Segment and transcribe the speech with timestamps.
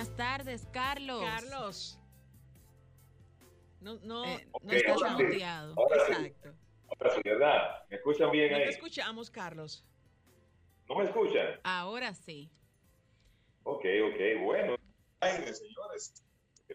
[0.00, 1.20] Buenas tardes, Carlos.
[1.22, 1.98] Carlos.
[3.82, 5.74] No, no, Eh, no no está estás muteado.
[5.76, 6.12] Ahora sí.
[6.12, 6.54] Exacto.
[6.88, 7.84] Ahora sí, ¿verdad?
[7.90, 8.62] ¿Me escuchan bien No ahí?
[8.64, 9.84] te escuchamos, Carlos.
[10.88, 11.60] ¿No me escuchan?
[11.64, 12.50] Ahora sí.
[13.64, 14.76] Ok, ok, bueno.
[15.20, 16.24] Ay, señores,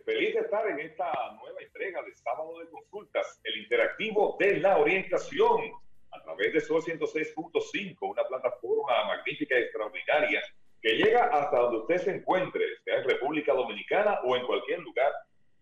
[0.05, 1.12] feliz de estar en esta
[1.42, 5.72] nueva entrega de Sábado de Consultas, el interactivo de la orientación,
[6.12, 10.44] a través de Sol 106.5, una plataforma magnífica y extraordinaria
[10.82, 15.12] que llega hasta donde usted se encuentre, sea en República Dominicana o en cualquier lugar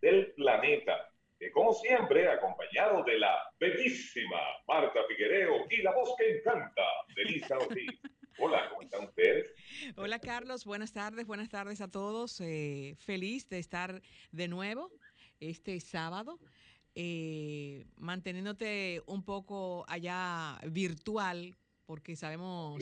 [0.01, 1.09] del planeta.
[1.39, 6.81] Que como siempre, acompañado de la bellísima Marta Figuereo y la voz que encanta,
[7.15, 7.89] Denisa Ortiz.
[8.39, 9.45] Hola, ¿cómo están ustedes?
[9.95, 10.65] Hola, Carlos.
[10.65, 11.27] Buenas tardes.
[11.27, 12.41] Buenas tardes a todos.
[12.41, 14.89] Eh, feliz de estar de nuevo
[15.39, 16.39] este sábado.
[16.95, 22.81] eh, manteniéndote un poco allá virtual, porque sabemos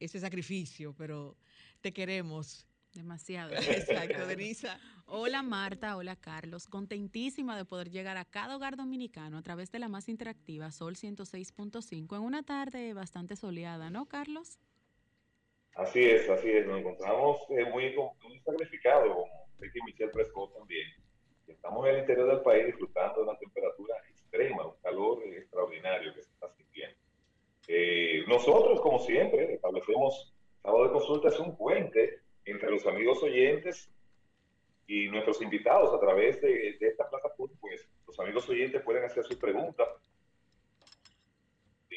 [0.00, 1.36] ese sacrificio, pero
[1.80, 2.66] te queremos.
[2.94, 3.52] Demasiado.
[3.56, 4.78] Exacto, Denisa.
[5.06, 6.68] Hola Marta, hola Carlos.
[6.68, 10.94] Contentísima de poder llegar a cada hogar dominicano a través de la más interactiva Sol
[10.94, 14.60] 106.5 en una tarde bastante soleada, ¿no, Carlos?
[15.74, 16.66] Así es, así es.
[16.66, 20.86] Nos encontramos eh, muy, muy sacrificados, como Ricky Michelle Prescott también.
[21.48, 26.22] Estamos en el interior del país disfrutando de una temperatura extrema, un calor extraordinario que
[26.22, 26.63] se está sintiendo.
[27.68, 33.90] Eh, nosotros, como siempre, establecemos Sábado de Consulta es un puente entre los amigos oyentes
[34.86, 37.54] y nuestros invitados a través de, de esta plataforma.
[37.60, 39.88] Pues los amigos oyentes pueden hacer sus preguntas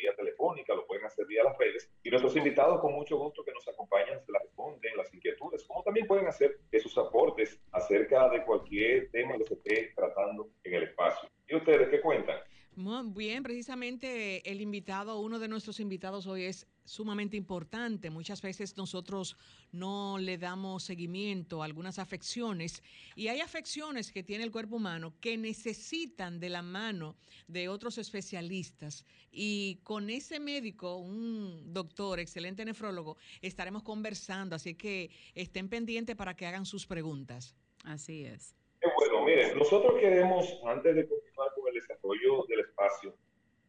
[0.02, 3.52] vía telefónica, lo pueden hacer vía las redes, y nuestros invitados con mucho gusto que
[3.52, 8.44] nos acompañan se las responden, las inquietudes, como también pueden hacer sus aportes acerca de
[8.44, 11.30] cualquier tema que se esté tratando en el espacio.
[11.48, 12.40] ¿Y ustedes qué cuentan?
[12.78, 18.12] Muy bien, precisamente el invitado, uno de nuestros invitados hoy es sumamente importante.
[18.12, 19.36] Muchas veces nosotros
[19.72, 22.84] no le damos seguimiento a algunas afecciones
[23.16, 27.16] y hay afecciones que tiene el cuerpo humano que necesitan de la mano
[27.48, 35.10] de otros especialistas y con ese médico, un doctor, excelente nefrólogo, estaremos conversando, así que
[35.34, 37.56] estén pendientes para que hagan sus preguntas.
[37.86, 38.54] Así es.
[38.96, 41.50] Bueno, miren, nosotros queremos, antes de continuar
[41.80, 43.14] desarrollo del espacio,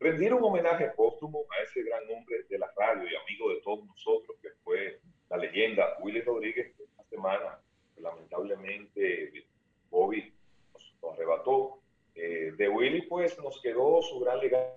[0.00, 3.84] rendir un homenaje póstumo a ese gran hombre de la radio y amigo de todos
[3.86, 7.60] nosotros, que fue la leyenda Willy Rodríguez, que esta semana,
[7.96, 9.46] lamentablemente,
[9.90, 10.24] COVID
[10.72, 11.80] nos, nos arrebató.
[12.14, 14.74] Eh, de Willy, pues, nos quedó su gran legado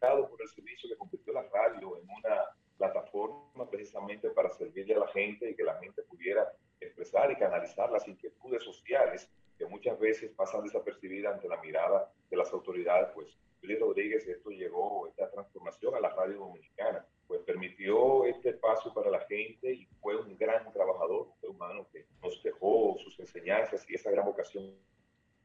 [0.00, 2.42] por el servicio que convirtió la radio en una
[2.76, 7.90] plataforma precisamente para servirle a la gente y que la gente pudiera expresar y canalizar
[7.92, 13.36] las inquietudes sociales que muchas veces pasan desapercibidas ante la mirada de las autoridades, pues
[13.62, 19.10] Luis Rodríguez, esto llegó, esta transformación a la radio dominicana, pues permitió este espacio para
[19.10, 23.94] la gente y fue un gran trabajador, ser humano que nos dejó sus enseñanzas y
[23.94, 24.74] esa gran vocación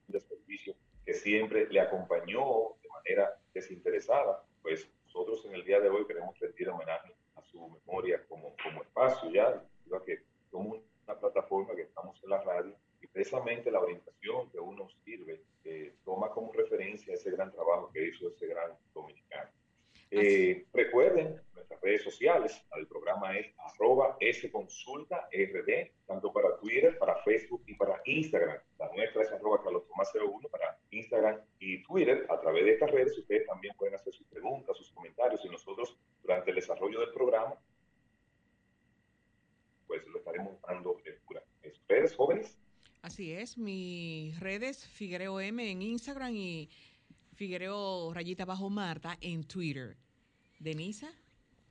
[0.07, 0.73] de servicio
[1.05, 6.37] que siempre le acompañó de manera desinteresada, pues nosotros en el día de hoy queremos
[6.39, 9.63] rendir homenaje a su memoria como, como espacio ya,
[10.05, 14.87] que como una plataforma que estamos en la radio y precisamente la orientación que uno
[15.03, 19.49] sirve eh, toma como referencia ese gran trabajo que hizo ese gran dominicano.
[20.09, 27.21] Eh, recuerden, nuestras redes sociales, el programa es arroba sconsulta rd, tanto para Twitter, para
[27.23, 28.57] Facebook y para Instagram.
[28.79, 32.25] La nuestra es arroba carlostomás01 para Instagram y Twitter.
[32.29, 35.97] A través de estas redes ustedes también pueden hacer sus preguntas, sus comentarios y nosotros
[36.21, 37.57] durante el desarrollo del programa
[39.87, 41.41] pues lo estaremos dando lectura.
[41.63, 42.57] ¿Ustedes, jóvenes?
[43.07, 46.69] Así es, mis redes, Figuereo M en Instagram y
[47.35, 49.95] Figuereo Rayita Bajo Marta en Twitter.
[50.59, 51.07] ¿Denisa?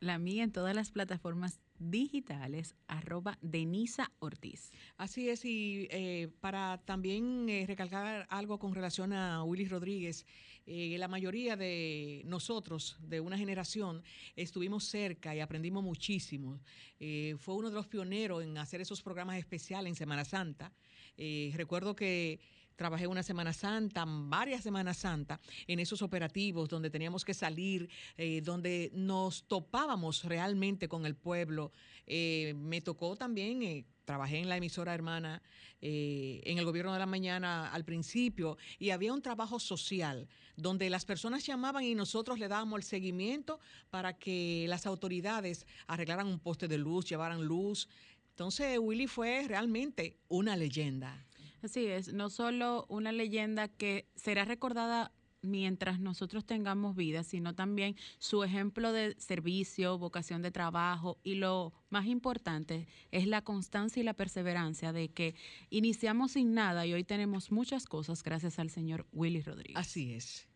[0.00, 4.73] La mía en todas las plataformas digitales, arroba Denisa Ortiz.
[4.97, 10.25] Así es, y eh, para también eh, recalcar algo con relación a Willy Rodríguez,
[10.69, 14.03] eh, la mayoría de nosotros, de una generación,
[14.35, 16.59] estuvimos cerca y aprendimos muchísimo.
[16.99, 20.73] Eh, fue uno de los pioneros en hacer esos programas especiales en Semana Santa.
[21.17, 22.41] Eh, recuerdo que
[22.77, 28.43] trabajé una Semana Santa, varias Semanas Santa, en esos operativos donde teníamos que salir, eh,
[28.43, 31.73] donde nos topábamos realmente con el pueblo.
[32.07, 35.43] Eh, me tocó también, eh, trabajé en la emisora hermana,
[35.81, 41.05] en el gobierno de la mañana al principio, y había un trabajo social donde las
[41.05, 43.61] personas llamaban y nosotros le dábamos el seguimiento
[43.91, 47.89] para que las autoridades arreglaran un poste de luz, llevaran luz.
[48.37, 51.27] Entonces Willy fue realmente una leyenda.
[51.62, 55.11] Así es, no solo una leyenda que será recordada
[55.41, 61.73] mientras nosotros tengamos vida, sino también su ejemplo de servicio, vocación de trabajo y lo
[61.88, 65.35] más importante es la constancia y la perseverancia de que
[65.71, 69.79] iniciamos sin nada y hoy tenemos muchas cosas gracias al señor Willy Rodríguez.
[69.79, 70.47] Así es.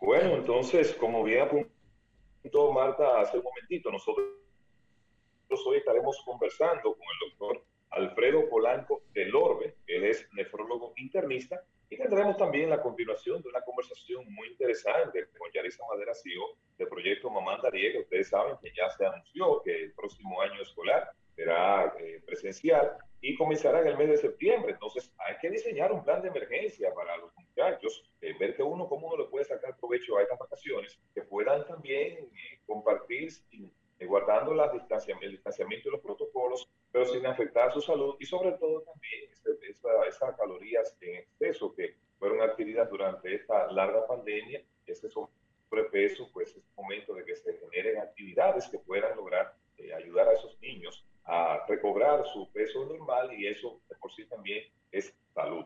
[0.00, 4.41] Bueno, entonces, como bien apuntó Marta hace un momentito, nosotros
[5.66, 11.98] hoy estaremos conversando con el doctor Alfredo Polanco del Orbe, él es nefrólogo internista, y
[11.98, 17.28] tendremos también la continuación de una conversación muy interesante con Yarisa Madera CEO del proyecto
[17.28, 18.00] Mamá Dariega.
[18.00, 23.36] Ustedes saben que ya se anunció que el próximo año escolar será eh, presencial y
[23.36, 24.72] comenzará en el mes de septiembre.
[24.72, 28.88] Entonces hay que diseñar un plan de emergencia para los muchachos, eh, ver que uno,
[28.88, 33.70] cómo uno le puede sacar provecho a estas vacaciones, que puedan también eh, compartir sin
[34.02, 38.26] eh, guardando la distancia, el distanciamiento y los protocolos, pero sin afectar su salud y
[38.26, 39.30] sobre todo también
[40.08, 46.64] esas calorías en exceso que fueron adquiridas durante esta larga pandemia, ese sobrepeso, pues es
[46.76, 51.64] momento de que se generen actividades que puedan lograr eh, ayudar a esos niños a
[51.68, 55.64] recobrar su peso normal y eso de por sí también es salud.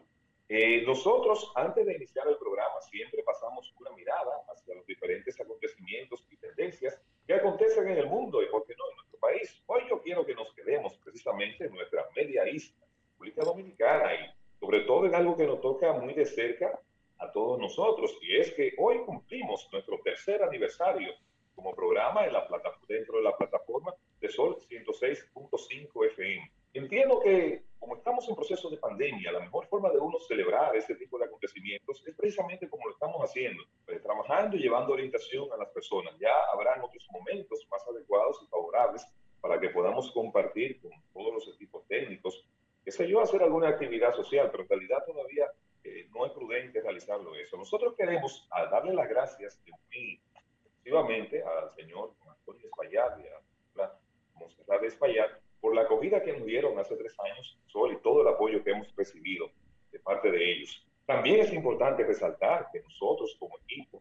[0.49, 6.25] Eh, nosotros, antes de iniciar el programa, siempre pasamos una mirada hacia los diferentes acontecimientos
[6.31, 9.63] y tendencias que acontecen en el mundo y, por qué no, en nuestro país.
[9.67, 14.81] Hoy yo quiero que nos quedemos precisamente en nuestra media isla, República Dominicana, y sobre
[14.81, 16.79] todo en algo que nos toca muy de cerca
[17.19, 21.13] a todos nosotros, y es que hoy cumplimos nuestro tercer aniversario
[21.55, 22.47] como programa en la
[22.87, 26.53] dentro de la plataforma de Sol 106.5 FM.
[26.77, 30.95] Entiendo que como estamos en proceso de pandemia, la mejor forma de uno celebrar este
[30.97, 35.57] tipo de acontecimientos es precisamente como lo estamos haciendo, pues, trabajando y llevando orientación a
[35.57, 36.15] las personas.
[36.19, 39.07] Ya habrán otros momentos más adecuados y favorables
[39.41, 42.47] para que podamos compartir con todos los equipos técnicos,
[42.85, 45.47] qué sé yo, hacer alguna actividad social, pero en realidad todavía
[45.83, 47.57] eh, no es prudente realizarlo eso.
[47.57, 50.21] Nosotros queremos darle las gracias muy
[50.63, 53.41] efectivamente al señor Antonio Espaillat y a
[53.77, 53.99] la
[54.35, 58.29] Monserrat Espaillat por la acogida que nos dieron hace tres años, Sol, y todo el
[58.29, 59.51] apoyo que hemos recibido
[59.91, 60.87] de parte de ellos.
[61.05, 64.01] También es importante resaltar que nosotros como equipo,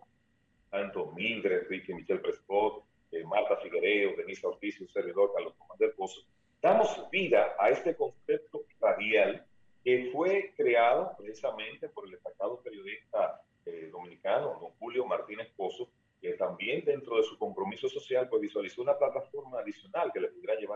[0.70, 5.94] tanto Mildred, Ricky, Michelle Prescott, eh, Marta Figuereo, Denise Ortiz un servidor Carlos Tomás del
[5.94, 6.22] Pozo,
[6.62, 9.44] damos vida a este concepto radial
[9.84, 15.90] que fue creado precisamente por el destacado periodista eh, dominicano, don Julio Martínez Pozo,
[16.26, 20.56] que también dentro de su compromiso social pues visualizó una plataforma adicional que le pudiera
[20.56, 20.75] llevar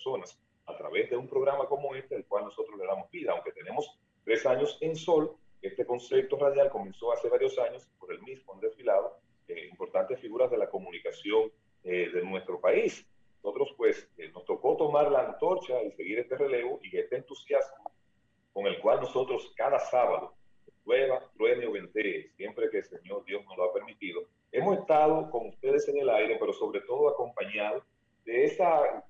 [0.00, 3.52] personas a través de un programa como este, el cual nosotros le damos vida, aunque
[3.52, 8.54] tenemos tres años en Sol, este concepto radial comenzó hace varios años por el mismo
[8.54, 9.18] han desfilado
[9.48, 11.52] eh, importantes figuras de la comunicación
[11.84, 13.06] eh, de nuestro país.
[13.42, 17.90] Nosotros pues eh, nos tocó tomar la antorcha y seguir este relevo y este entusiasmo
[18.52, 20.34] con el cual nosotros cada sábado,
[20.86, 24.22] llueva, truene o ventee, siempre que el Señor Dios nos lo ha permitido,
[24.52, 27.84] Hemos estado con ustedes en el aire, pero sobre todo acompañados
[28.24, 29.04] de esa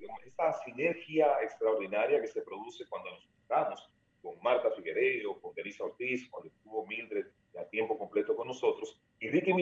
[0.65, 3.91] sinergia extraordinaria que se produce cuando nos juntamos
[4.23, 7.27] con Marta Figueiredo, con Denisa Ortiz, cuando estuvo Mildred
[7.59, 9.01] a tiempo completo con nosotros,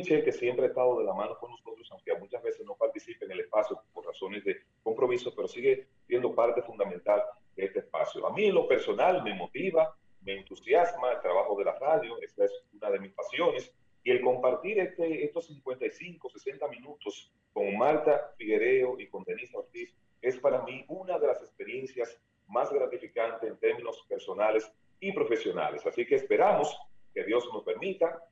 [0.09, 3.33] que siempre ha estado de la mano con nosotros, aunque muchas veces no participa en
[3.33, 7.23] el espacio por razones de compromiso, pero sigue siendo parte fundamental
[7.55, 8.27] de este espacio.
[8.27, 12.47] A mí en lo personal me motiva, me entusiasma el trabajo de la radio, esta
[12.47, 13.73] es una de mis pasiones,
[14.03, 19.95] y el compartir este, estos 55, 60 minutos con Marta Figuereo y con Denise Ortiz
[20.23, 25.85] es para mí una de las experiencias más gratificantes en términos personales y profesionales.
[25.87, 26.75] Así que esperamos
[27.13, 28.23] que Dios nos permita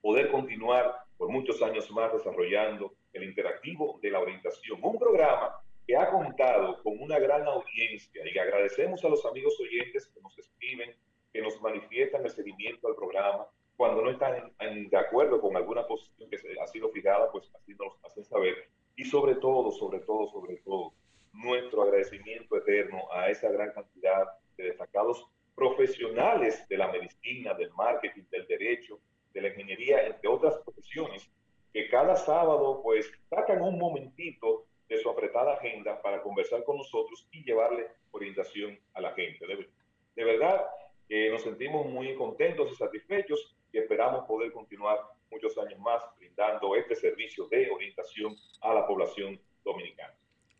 [0.00, 5.96] poder continuar por muchos años más desarrollando el interactivo de la orientación, un programa que
[5.96, 10.94] ha contado con una gran audiencia y agradecemos a los amigos oyentes que nos escriben,
[11.32, 13.46] que nos manifiestan el seguimiento al programa,
[13.76, 17.74] cuando no están de acuerdo con alguna posición que se, ha sido fijada, pues así
[17.74, 18.54] nos hacen saber.
[18.96, 20.92] Y sobre todo, sobre todo, sobre todo,
[21.32, 28.24] nuestro agradecimiento eterno a esa gran cantidad de destacados profesionales de la medicina, del marketing,
[28.30, 29.00] del derecho,
[29.32, 31.30] de la ingeniería, entre otras profesiones,
[31.72, 37.28] que cada sábado pues sacan un momentito de su apretada agenda para conversar con nosotros
[37.30, 39.46] y llevarle orientación a la gente.
[39.46, 39.68] De,
[40.16, 40.64] de verdad,
[41.08, 44.98] que nos sentimos muy contentos y satisfechos y esperamos poder continuar
[45.30, 50.14] muchos años más brindando este servicio de orientación a la población dominicana.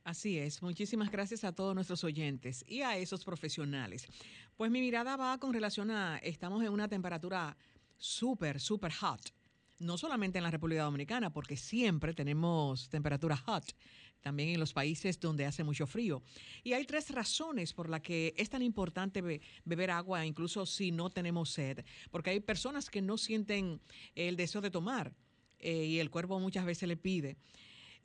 [0.04, 4.08] Así es, muchísimas gracias a todos nuestros oyentes y a esos profesionales.
[4.56, 7.56] Pues mi mirada va con relación a, estamos en una temperatura
[7.98, 9.34] súper, súper hot,
[9.80, 13.74] no solamente en la República Dominicana, porque siempre tenemos temperatura hot,
[14.20, 16.22] también en los países donde hace mucho frío.
[16.64, 21.10] Y hay tres razones por las que es tan importante beber agua, incluso si no
[21.10, 23.80] tenemos sed, porque hay personas que no sienten
[24.14, 25.12] el deseo de tomar
[25.58, 27.36] eh, y el cuerpo muchas veces le pide.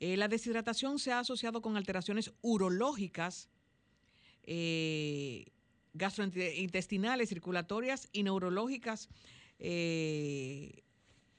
[0.00, 3.48] Eh, la deshidratación se ha asociado con alteraciones urológicas,
[4.42, 5.46] eh,
[5.94, 9.08] gastrointestinales, circulatorias y neurológicas,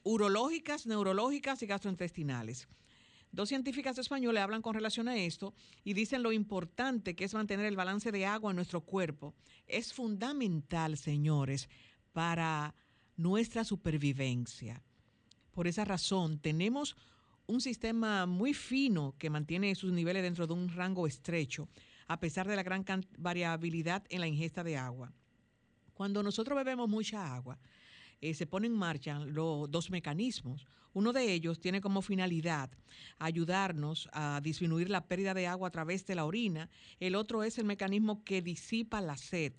[0.02, 2.68] urológicas, neurológicas y gastrointestinales.
[3.32, 5.52] Dos científicas españolas hablan con relación a esto
[5.84, 9.34] y dicen lo importante que es mantener el balance de agua en nuestro cuerpo.
[9.66, 11.68] Es fundamental, señores,
[12.12, 12.74] para
[13.16, 14.82] nuestra supervivencia.
[15.50, 16.96] Por esa razón, tenemos
[17.46, 21.68] un sistema muy fino que mantiene sus niveles dentro de un rango estrecho,
[22.08, 22.84] a pesar de la gran
[23.18, 25.12] variabilidad en la ingesta de agua.
[25.94, 27.58] Cuando nosotros bebemos mucha agua,
[28.20, 30.66] eh, se ponen en marcha los dos mecanismos.
[30.92, 32.70] Uno de ellos tiene como finalidad
[33.18, 36.70] ayudarnos a disminuir la pérdida de agua a través de la orina.
[37.00, 39.52] El otro es el mecanismo que disipa la sed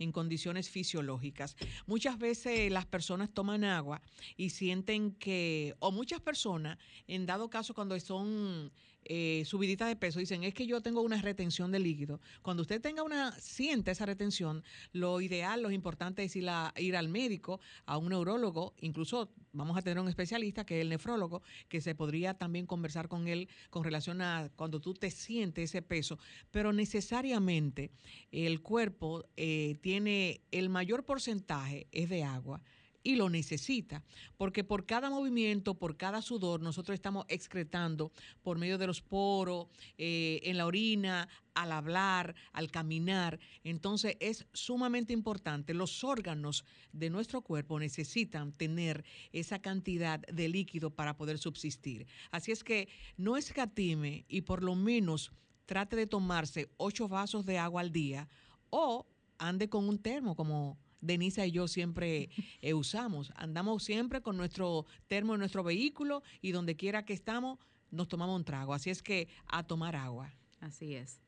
[0.00, 1.56] en condiciones fisiológicas.
[1.86, 4.02] Muchas veces las personas toman agua
[4.36, 8.72] y sienten que, o muchas personas, en dado caso cuando son
[9.04, 12.20] eh, subidita de peso, dicen, es que yo tengo una retención de líquido.
[12.42, 17.60] Cuando usted tenga una, siente esa retención, lo ideal, lo importante es ir, al médico,
[17.86, 21.94] a un neurólogo, incluso vamos a tener un especialista que es el nefrólogo, que se
[21.94, 26.18] podría también conversar con él con relación a cuando tú te sientes ese peso.
[26.50, 27.90] Pero necesariamente
[28.30, 32.62] el cuerpo eh, tiene el mayor porcentaje es de agua
[33.02, 34.02] y lo necesita,
[34.36, 39.68] porque por cada movimiento, por cada sudor, nosotros estamos excretando por medio de los poros,
[39.96, 43.38] eh, en la orina, al hablar, al caminar.
[43.64, 45.74] Entonces es sumamente importante.
[45.74, 52.06] Los órganos de nuestro cuerpo necesitan tener esa cantidad de líquido para poder subsistir.
[52.30, 55.32] Así es que no escatime y por lo menos
[55.66, 58.28] trate de tomarse ocho vasos de agua al día
[58.70, 59.06] o
[59.38, 62.30] ande con un termo como Denisa y yo siempre
[62.60, 63.32] eh, usamos.
[63.36, 67.58] Andamos siempre con nuestro termo en nuestro vehículo y donde quiera que estamos
[67.90, 68.74] nos tomamos un trago.
[68.74, 70.32] Así es que a tomar agua.
[70.60, 71.20] Así es.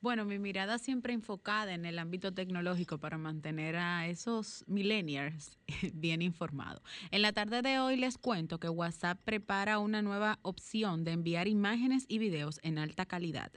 [0.00, 5.60] Bueno, mi mirada siempre enfocada en el ámbito tecnológico para mantener a esos millennials
[5.94, 6.82] bien informados.
[7.12, 11.46] En la tarde de hoy les cuento que WhatsApp prepara una nueva opción de enviar
[11.46, 13.52] imágenes y videos en alta calidad.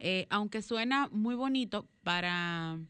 [0.00, 2.80] Eh, aunque suena muy bonito para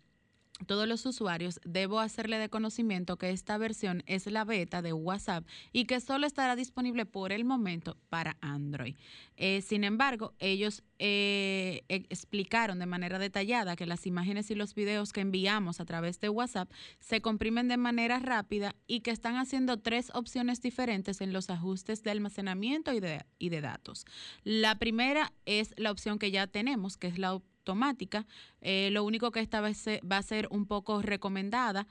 [0.64, 5.46] todos los usuarios, debo hacerle de conocimiento que esta versión es la beta de WhatsApp
[5.72, 8.96] y que solo estará disponible por el momento para Android.
[9.36, 14.74] Eh, sin embargo, ellos eh, e, explicaron de manera detallada que las imágenes y los
[14.74, 19.36] videos que enviamos a través de WhatsApp se comprimen de manera rápida y que están
[19.36, 24.04] haciendo tres opciones diferentes en los ajustes de almacenamiento y de, y de datos.
[24.44, 28.26] La primera es la opción que ya tenemos, que es la automática.
[28.60, 31.86] Eh, lo único que esta vez va a ser un poco recomendada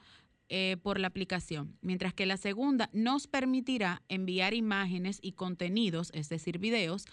[0.48, 6.28] eh, por la aplicación, mientras que la segunda nos permitirá enviar imágenes y contenidos, es
[6.28, 7.06] decir, videos,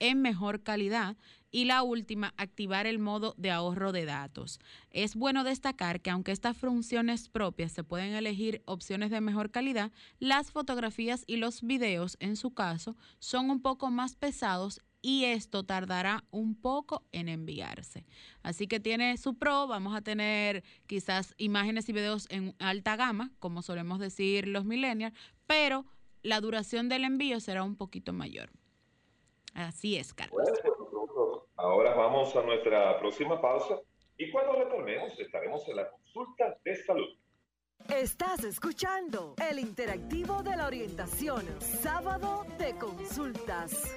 [0.00, 1.16] en mejor calidad
[1.50, 4.60] y la última, activar el modo de ahorro de datos.
[4.90, 9.92] Es bueno destacar que aunque estas funciones propias se pueden elegir opciones de mejor calidad,
[10.18, 15.64] las fotografías y los videos en su caso son un poco más pesados y esto
[15.64, 18.04] tardará un poco en enviarse.
[18.42, 23.30] Así que tiene su pro, vamos a tener quizás imágenes y videos en alta gama,
[23.38, 25.14] como solemos decir los millennials,
[25.46, 25.84] pero
[26.22, 28.50] la duración del envío será un poquito mayor.
[29.54, 30.48] Así es, Carlos.
[30.62, 30.72] Pues,
[31.56, 33.78] ahora vamos a nuestra próxima pausa
[34.16, 37.08] y cuando retornemos estaremos en la consulta de salud.
[37.88, 43.96] Estás escuchando el interactivo de la orientación, sábado de consultas.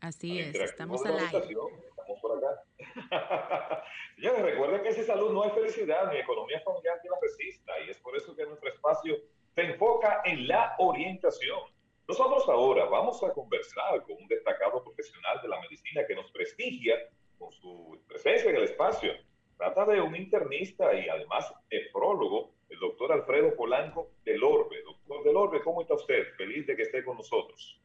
[0.00, 1.38] Así es, estamos al aire.
[1.38, 2.64] Estamos por acá.
[4.16, 7.90] Señores, recuerden que si salud no es felicidad, ni economía familiar que la resista, y
[7.90, 9.16] es por eso que nuestro espacio
[9.54, 11.60] se enfoca en la orientación.
[12.08, 16.96] Nosotros ahora vamos a conversar con un destacado profesional de la medicina que nos prestigia
[17.38, 19.12] con su presencia en el espacio.
[19.56, 24.82] Trata de un internista y además nefrólogo, el doctor Alfredo Polanco del Orbe.
[24.82, 26.24] Doctor del Orbe, ¿cómo está usted?
[26.36, 27.80] Feliz de que esté con nosotros.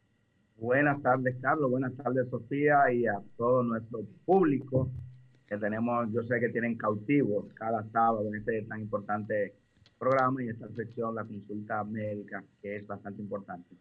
[0.58, 1.70] Buenas tardes, Carlos.
[1.70, 4.90] Buenas tardes, Sofía, y a todo nuestro público
[5.48, 9.54] que tenemos, yo sé que tienen cautivos cada sábado en este tan importante
[10.00, 13.76] programa y esta sección, la consulta médica, que es bastante importante.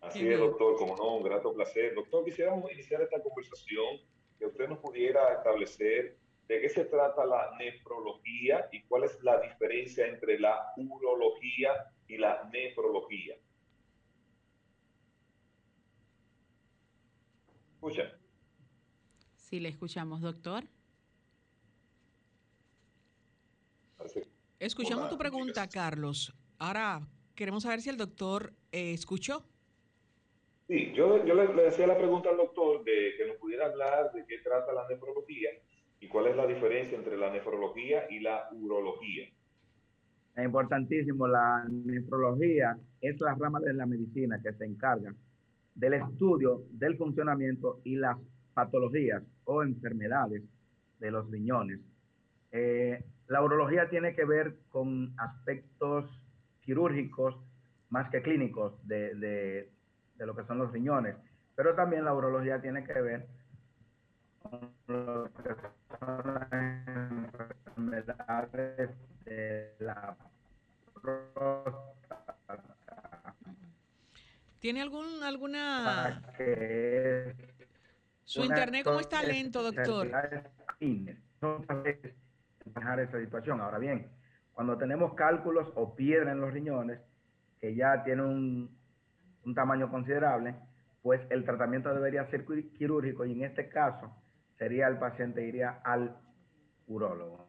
[0.00, 1.94] Así es, doctor, como no, un grato placer.
[1.94, 3.98] Doctor, quisiéramos iniciar esta conversación,
[4.38, 9.40] que usted nos pudiera establecer de qué se trata la nefrología y cuál es la
[9.40, 11.72] diferencia entre la urología
[12.06, 13.34] y la nefrología.
[17.86, 18.18] Escucha.
[19.36, 20.64] Sí, le escuchamos, doctor.
[24.58, 26.34] Escuchamos tu pregunta, Carlos.
[26.58, 29.44] Ahora queremos saber si el doctor eh, escuchó.
[30.66, 34.26] Sí, yo, yo le, decía la pregunta al doctor de que nos pudiera hablar de
[34.26, 35.50] qué trata la nefrología
[36.00, 39.28] y cuál es la diferencia entre la nefrología y la urología.
[40.34, 45.14] Es importantísimo, la nefrología es la rama de la medicina que se encarga
[45.76, 48.18] del estudio del funcionamiento y las
[48.54, 50.42] patologías o enfermedades
[50.98, 51.80] de los riñones.
[52.50, 56.06] Eh, la urología tiene que ver con aspectos
[56.62, 57.36] quirúrgicos
[57.90, 61.14] más que clínicos de, de, lo que son los riñones,
[61.54, 63.26] pero también la urología tiene que ver
[64.42, 65.54] con lo que
[66.00, 66.52] son las
[67.76, 68.90] enfermedades
[69.24, 70.16] de la
[74.66, 76.22] ¿Tiene algún, alguna...
[78.24, 80.10] Su internet, ¿cómo está lento, doctor?
[82.74, 83.60] Manejar esa situación.
[83.60, 84.10] Ahora bien,
[84.54, 86.98] cuando tenemos cálculos o piedra en los riñones,
[87.60, 88.76] que ya tiene un,
[89.44, 90.56] un tamaño considerable,
[91.00, 94.12] pues el tratamiento debería ser quirúrgico y en este caso
[94.58, 96.16] sería el paciente iría al
[96.88, 97.46] urólogo.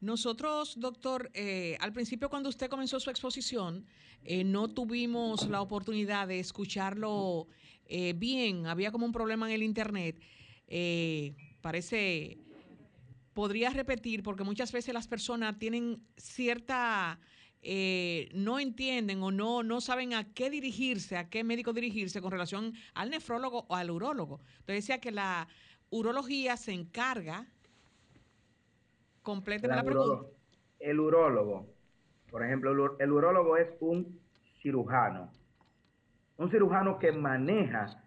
[0.00, 3.86] Nosotros, doctor, eh, al principio cuando usted comenzó su exposición,
[4.24, 7.48] eh, no tuvimos la oportunidad de escucharlo
[7.86, 10.20] eh, bien, había como un problema en el Internet.
[11.62, 12.38] parece,
[13.32, 17.18] podría repetir, porque muchas veces las personas tienen cierta...
[18.34, 22.74] no entienden o no, no saben a qué dirigirse, a qué médico dirigirse con relación
[22.94, 24.40] al nefrólogo o al urólogo.
[24.58, 25.48] Entonces decía que la
[25.90, 27.48] urología se encarga
[29.26, 30.28] Complete la, pregunta.
[30.78, 31.66] El urólogo,
[32.30, 34.20] por ejemplo, el urólogo es un
[34.62, 35.32] cirujano.
[36.36, 38.04] Un cirujano que maneja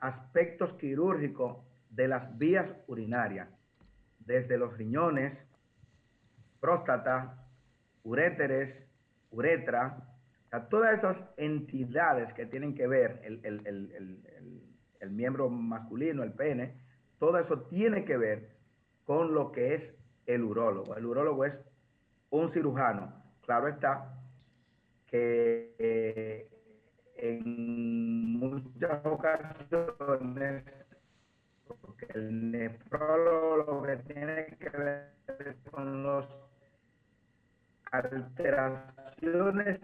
[0.00, 1.56] aspectos quirúrgicos
[1.88, 3.48] de las vías urinarias,
[4.18, 5.32] desde los riñones,
[6.60, 7.42] próstata,
[8.02, 8.86] uréteres,
[9.30, 9.96] uretra,
[10.68, 13.40] todas esas entidades que tienen que ver el,
[15.00, 16.74] el, miembro masculino, el pene,
[17.18, 18.50] todo eso tiene que ver
[19.06, 19.99] con lo que es
[20.34, 20.96] el urólogo.
[20.96, 21.54] El urólogo es
[22.30, 23.12] un cirujano.
[23.42, 24.14] Claro está
[25.06, 26.48] que eh,
[27.16, 30.64] en muchas ocasiones,
[31.66, 36.26] porque el nefrólogo lo que tiene que ver con las
[37.90, 39.80] alteraciones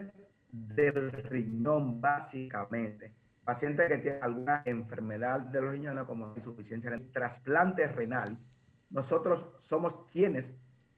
[0.51, 3.11] del riñón, básicamente.
[3.43, 8.37] Paciente que tiene alguna enfermedad de los riñones, como insuficiencia renal, trasplante renal,
[8.89, 10.45] nosotros somos quienes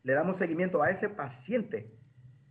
[0.03, 1.91] le damos seguimiento a ese paciente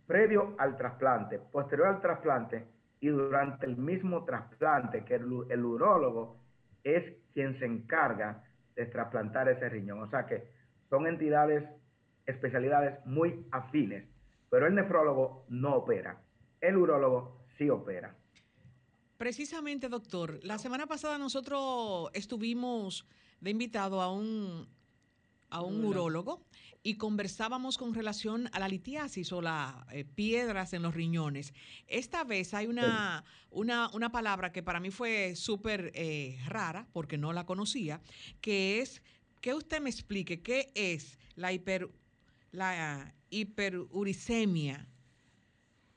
[0.05, 2.65] previo al trasplante, posterior al trasplante
[2.99, 6.39] y durante el mismo trasplante, que el, el urólogo
[6.83, 8.43] es quien se encarga
[8.75, 10.01] de trasplantar ese riñón.
[10.01, 10.49] O sea que
[10.89, 11.63] son entidades,
[12.25, 14.07] especialidades muy afines,
[14.49, 16.21] pero el nefrólogo no opera,
[16.59, 18.15] el urólogo sí opera.
[19.17, 23.05] Precisamente, doctor, la semana pasada nosotros estuvimos
[23.41, 24.67] de invitado a un
[25.49, 26.45] a un urólogo
[26.81, 31.53] y conversábamos con relación a la litiasis o las eh, piedras en los riñones.
[31.87, 37.17] Esta vez hay una, una, una palabra que para mí fue súper eh, rara porque
[37.17, 38.01] no la conocía,
[38.41, 39.01] que es
[39.41, 41.89] que usted me explique qué es la, hiper,
[42.51, 44.87] la hiperuricemia.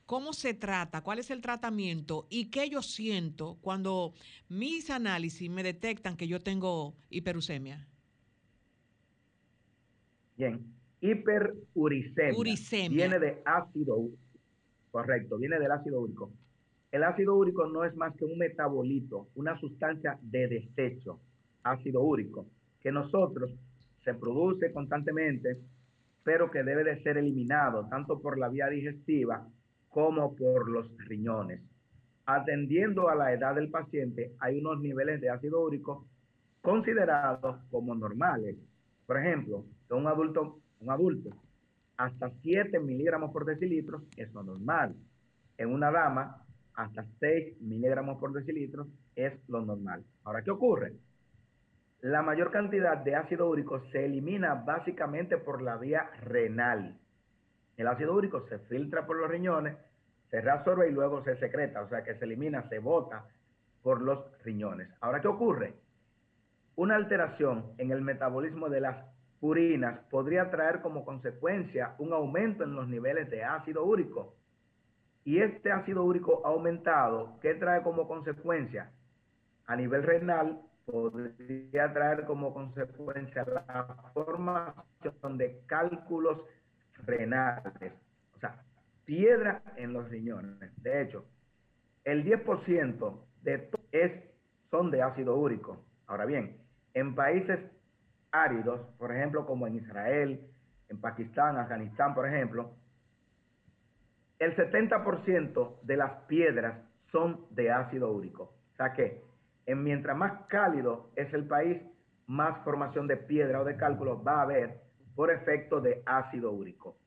[0.05, 1.01] ¿Cómo se trata?
[1.01, 2.27] ¿Cuál es el tratamiento?
[2.29, 4.13] ¿Y qué yo siento cuando
[4.49, 7.87] mis análisis me detectan que yo tengo hiperuricemia?
[10.37, 10.59] Bien,
[11.01, 12.37] hiperuricemia.
[12.89, 14.17] Viene de ácido úrico.
[14.91, 16.31] Correcto, viene del ácido úrico.
[16.91, 21.19] El ácido úrico no es más que un metabolito, una sustancia de desecho,
[21.63, 22.45] ácido úrico,
[22.81, 23.51] que nosotros
[24.03, 25.57] se produce constantemente,
[26.23, 29.47] pero que debe de ser eliminado tanto por la vía digestiva
[29.89, 31.61] como por los riñones.
[32.25, 36.07] Atendiendo a la edad del paciente, hay unos niveles de ácido úrico
[36.61, 38.55] considerados como normales.
[39.05, 41.29] Por ejemplo, un adulto, un adulto,
[41.97, 44.95] hasta 7 miligramos por decilitro es lo normal.
[45.57, 50.03] En una dama, hasta 6 miligramos por decilitro es lo normal.
[50.23, 50.93] Ahora, ¿qué ocurre?
[52.01, 56.97] La mayor cantidad de ácido úrico se elimina básicamente por la vía renal.
[57.77, 59.77] El ácido úrico se filtra por los riñones,
[60.29, 63.25] se reabsorbe y luego se secreta, o sea que se elimina, se bota
[63.81, 64.89] por los riñones.
[64.99, 65.75] Ahora, ¿qué ocurre?
[66.75, 69.05] Una alteración en el metabolismo de las
[69.39, 74.35] purinas podría traer como consecuencia un aumento en los niveles de ácido úrico.
[75.25, 78.91] Y este ácido úrico aumentado, ¿qué trae como consecuencia?
[79.67, 86.41] A nivel renal, podría traer como consecuencia la formación de cálculos
[87.05, 87.93] renales,
[88.35, 88.63] o sea,
[89.05, 90.71] piedra en los riñones.
[90.81, 91.25] De hecho,
[92.03, 94.11] el 10% de es,
[94.71, 95.83] son de ácido úrico.
[96.07, 96.62] Ahora bien,
[96.93, 97.59] en países
[98.31, 100.47] áridos, por ejemplo, como en Israel,
[100.89, 102.71] en Pakistán, Afganistán, por ejemplo,
[104.39, 106.77] el 70% de las piedras
[107.11, 108.53] son de ácido úrico.
[108.73, 109.21] O sea que
[109.65, 111.81] en mientras más cálido es el país,
[112.27, 114.81] más formación de piedra o de cálculo va a haber
[115.15, 116.97] por efecto de ácido úrico.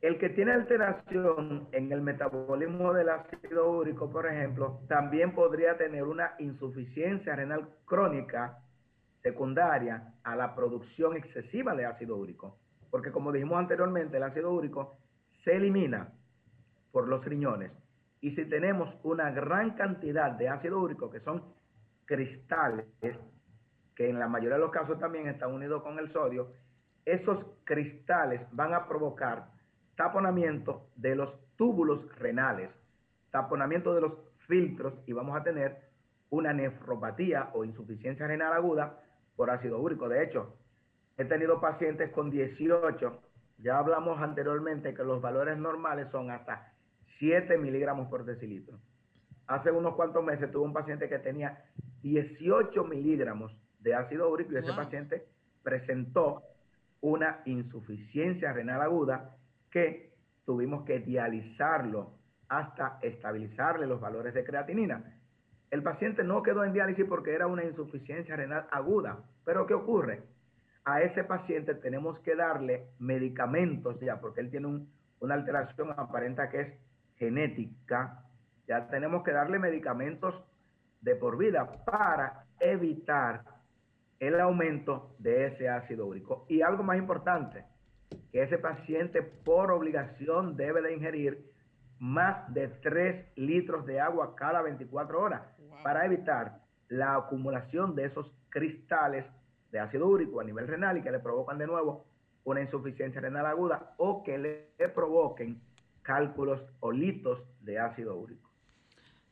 [0.00, 6.04] El que tiene alteración en el metabolismo del ácido úrico, por ejemplo, también podría tener
[6.04, 8.58] una insuficiencia renal crónica
[9.22, 12.58] secundaria a la producción excesiva de ácido úrico.
[12.90, 14.96] Porque como dijimos anteriormente, el ácido úrico
[15.44, 16.12] se elimina
[16.92, 17.72] por los riñones.
[18.20, 21.42] Y si tenemos una gran cantidad de ácido úrico, que son
[22.04, 22.86] cristales,
[23.94, 26.52] que en la mayoría de los casos también están unidos con el sodio,
[27.04, 29.46] esos cristales van a provocar
[29.96, 32.70] taponamiento de los túbulos renales,
[33.30, 34.12] taponamiento de los
[34.46, 35.90] filtros y vamos a tener
[36.30, 38.98] una nefropatía o insuficiencia renal aguda
[39.40, 40.06] por ácido úrico.
[40.06, 40.54] De hecho,
[41.16, 43.22] he tenido pacientes con 18,
[43.56, 46.74] ya hablamos anteriormente que los valores normales son hasta
[47.18, 48.76] 7 miligramos por decilitro.
[49.46, 51.64] Hace unos cuantos meses tuve un paciente que tenía
[52.02, 55.24] 18 miligramos de ácido úrico y ese paciente
[55.62, 56.42] presentó
[57.00, 59.36] una insuficiencia renal aguda
[59.70, 60.12] que
[60.44, 62.12] tuvimos que dializarlo
[62.50, 65.16] hasta estabilizarle los valores de creatinina.
[65.70, 69.24] El paciente no quedó en diálisis porque era una insuficiencia renal aguda.
[69.44, 70.22] Pero ¿qué ocurre?
[70.84, 74.86] A ese paciente tenemos que darle medicamentos ya, porque él tiene
[75.20, 76.74] una alteración aparente que es
[77.16, 78.24] genética.
[78.66, 80.34] Ya tenemos que darle medicamentos
[81.00, 83.44] de por vida para evitar
[84.18, 86.44] el aumento de ese ácido úrico.
[86.48, 87.64] Y algo más importante,
[88.32, 91.50] que ese paciente por obligación debe de ingerir
[91.98, 95.42] más de 3 litros de agua cada 24 horas
[95.82, 99.24] para evitar la acumulación de esos cristales
[99.70, 102.04] de ácido úrico a nivel renal y que le provocan de nuevo
[102.44, 105.60] una insuficiencia renal aguda o que le provoquen
[106.02, 108.50] cálculos o litos de ácido úrico.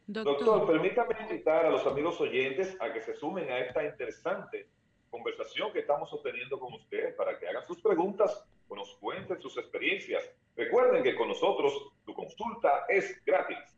[0.07, 4.68] Doctor, permítame invitar a los amigos oyentes a que se sumen a esta interesante
[5.11, 9.57] conversación que estamos obteniendo con ustedes para que hagan sus preguntas o nos cuenten sus
[9.59, 10.31] experiencias.
[10.57, 13.77] Recuerden que con nosotros tu consulta es gratis.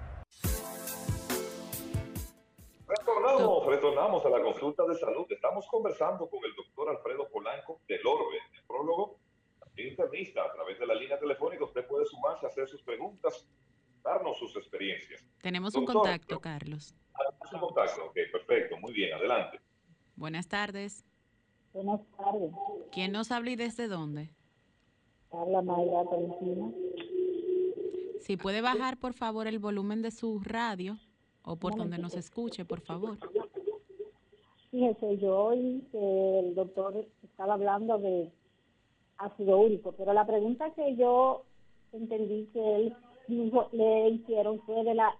[2.91, 5.25] Retornamos, retornamos a la consulta de salud.
[5.29, 9.17] Estamos conversando con el doctor Alfredo Polanco del Orbe, nefrólogo,
[9.77, 10.43] internista.
[10.43, 13.47] A través de la línea telefónica usted puede sumarse hacer sus preguntas,
[14.03, 15.25] darnos sus experiencias.
[15.41, 16.93] Tenemos un contacto, Carlos.
[17.17, 19.61] Tenemos un contacto, ok, perfecto, muy bien, adelante.
[20.17, 21.05] Buenas tardes.
[21.71, 22.51] Buenas tardes.
[22.91, 24.35] ¿Quién nos habla y desde dónde?
[25.31, 26.73] Habla Mayra Tolentino.
[28.19, 30.97] Si puede bajar, por favor, el volumen de su radio
[31.43, 33.17] o por donde nos escuche, por favor.
[34.71, 38.31] Fíjese, yo oí que el doctor estaba hablando de
[39.17, 41.43] ácido úrico, pero la pregunta que yo
[41.91, 42.95] entendí que él
[43.71, 45.13] le hicieron fue de la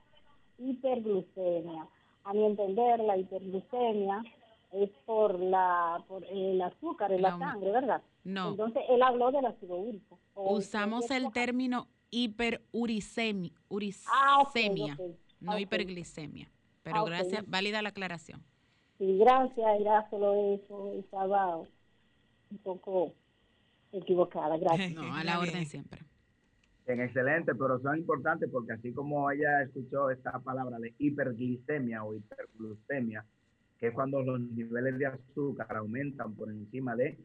[0.58, 1.88] hiperglucemia.
[2.24, 4.24] A mi entender, la hiperglucemia
[4.72, 8.02] es por la por el azúcar en la, sangre, ¿verdad?
[8.24, 8.52] No.
[8.52, 10.18] Entonces él habló del ácido úrico.
[10.36, 13.52] Usamos el término hiperuricemia,
[14.08, 14.44] ah,
[15.42, 16.48] no hiperglicemia.
[16.84, 18.42] Pero ah, gracias, válida la aclaración.
[18.98, 23.14] Sí, gracias, era solo eso, estaba un poco
[23.92, 24.94] equivocada, gracias.
[24.94, 26.02] no, a la orden siempre.
[26.86, 32.16] Bien, excelente, pero son importantes porque así como ella escuchó esta palabra de hiperglicemia o
[32.16, 33.26] hiperglucemia,
[33.80, 37.20] que es cuando los niveles de azúcar aumentan por encima de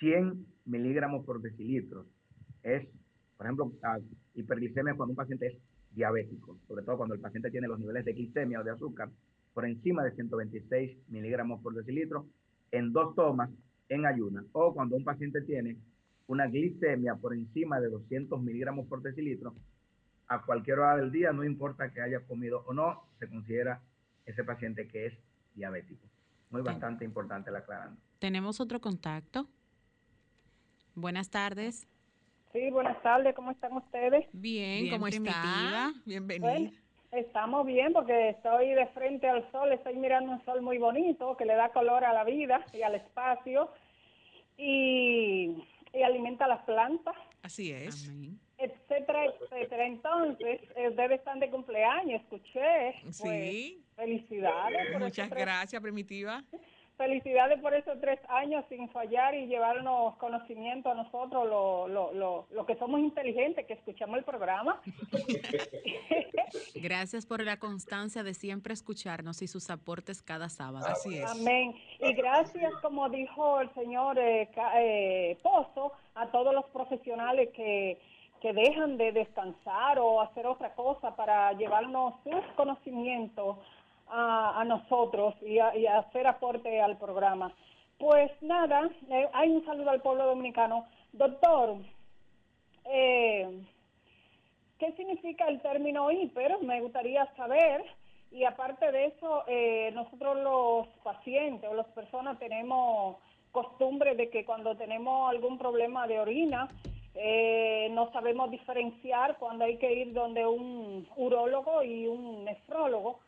[0.00, 2.06] 100 miligramos por decilitro.
[2.62, 2.86] Es,
[3.36, 3.72] por ejemplo,
[4.34, 5.54] hiperglicemia cuando un paciente es
[5.94, 9.10] diabético, sobre todo cuando el paciente tiene los niveles de glicemia o de azúcar
[9.52, 12.26] por encima de 126 miligramos por decilitro
[12.72, 13.50] en dos tomas
[13.88, 15.76] en ayunas, o cuando un paciente tiene
[16.26, 19.54] una glicemia por encima de 200 miligramos por decilitro,
[20.26, 23.80] a cualquier hora del día, no importa que haya comido o no, se considera
[24.24, 25.14] ese paciente que es
[25.54, 26.08] diabético.
[26.50, 28.00] Muy bastante importante la aclarando.
[28.18, 29.48] Tenemos otro contacto.
[30.94, 31.86] Buenas tardes.
[32.54, 34.26] Sí, buenas tardes, ¿cómo están ustedes?
[34.32, 35.92] Bien, ¿cómo está?
[36.04, 36.70] Bienvenido.
[37.10, 41.46] estamos bien porque estoy de frente al sol, estoy mirando un sol muy bonito que
[41.46, 43.70] le da color a la vida y al espacio
[44.56, 45.64] y,
[46.04, 47.16] alimenta las plantas.
[47.42, 48.08] Así es.
[48.56, 49.86] Etcétera, etcétera.
[49.86, 52.94] Entonces, ustedes están de cumpleaños, escuché.
[53.02, 53.84] Pues, sí.
[53.96, 54.96] Felicidades.
[55.00, 56.44] Muchas gracias, Primitiva.
[56.96, 62.46] Felicidades por esos tres años sin fallar y llevarnos conocimiento a nosotros, lo, lo, lo,
[62.50, 64.80] lo que somos inteligentes, que escuchamos el programa.
[66.76, 70.86] Gracias por la constancia de siempre escucharnos y sus aportes cada sábado.
[70.86, 71.30] Así es.
[71.30, 71.74] Amén.
[71.98, 77.98] Y gracias, como dijo el señor eh, eh, Pozo, a todos los profesionales que
[78.44, 83.56] que dejan de descansar o hacer otra cosa para llevarnos sus conocimientos
[84.08, 87.52] a, nosotros y, hacer aporte al programa.
[87.98, 90.86] Pues nada, eh, hay un saludo al pueblo dominicano.
[91.12, 91.76] Doctor,
[92.86, 93.62] eh,
[94.78, 96.60] ¿qué significa el término hiper?
[96.62, 97.84] Me gustaría saber.
[98.30, 103.16] Y aparte de eso, eh, nosotros los pacientes o las personas tenemos
[103.52, 106.68] costumbre de que cuando tenemos algún problema de orina,
[107.90, 113.20] no sabemos diferenciar cuando hay que ir donde un urólogo y un nefrólogo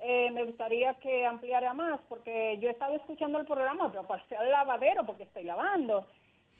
[0.00, 4.24] eh, me gustaría que ampliara más, porque yo he estado escuchando el programa, pero para
[4.26, 6.06] ser lavadero, porque estoy lavando.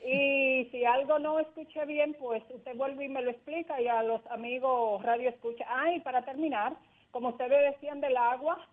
[0.05, 4.03] Y si algo no escuché bien, pues usted vuelve y me lo explica y a
[4.03, 5.65] los amigos radio escucha.
[5.67, 6.73] Ah, y para terminar,
[7.11, 8.67] como ustedes decían del agua,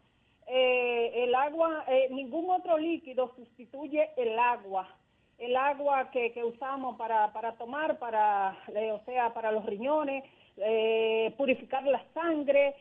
[0.48, 4.88] eh, el agua, eh, ningún otro líquido sustituye el agua.
[5.38, 8.56] El agua que, que usamos para, para tomar, para,
[8.92, 10.24] o sea, para los riñones,
[11.36, 12.74] purificar la sangre,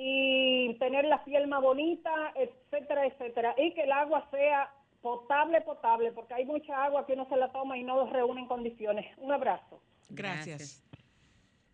[0.00, 3.54] y tener la piel más bonita, etcétera, etcétera.
[3.58, 7.50] Y que el agua sea potable, potable, porque hay mucha agua que uno se la
[7.50, 9.06] toma y no reúne en condiciones.
[9.18, 9.82] Un abrazo.
[10.10, 10.84] Gracias.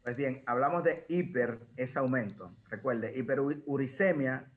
[0.02, 2.50] Pues bien, hablamos de hiper, es aumento.
[2.70, 4.50] Recuerde, hiperuricemia,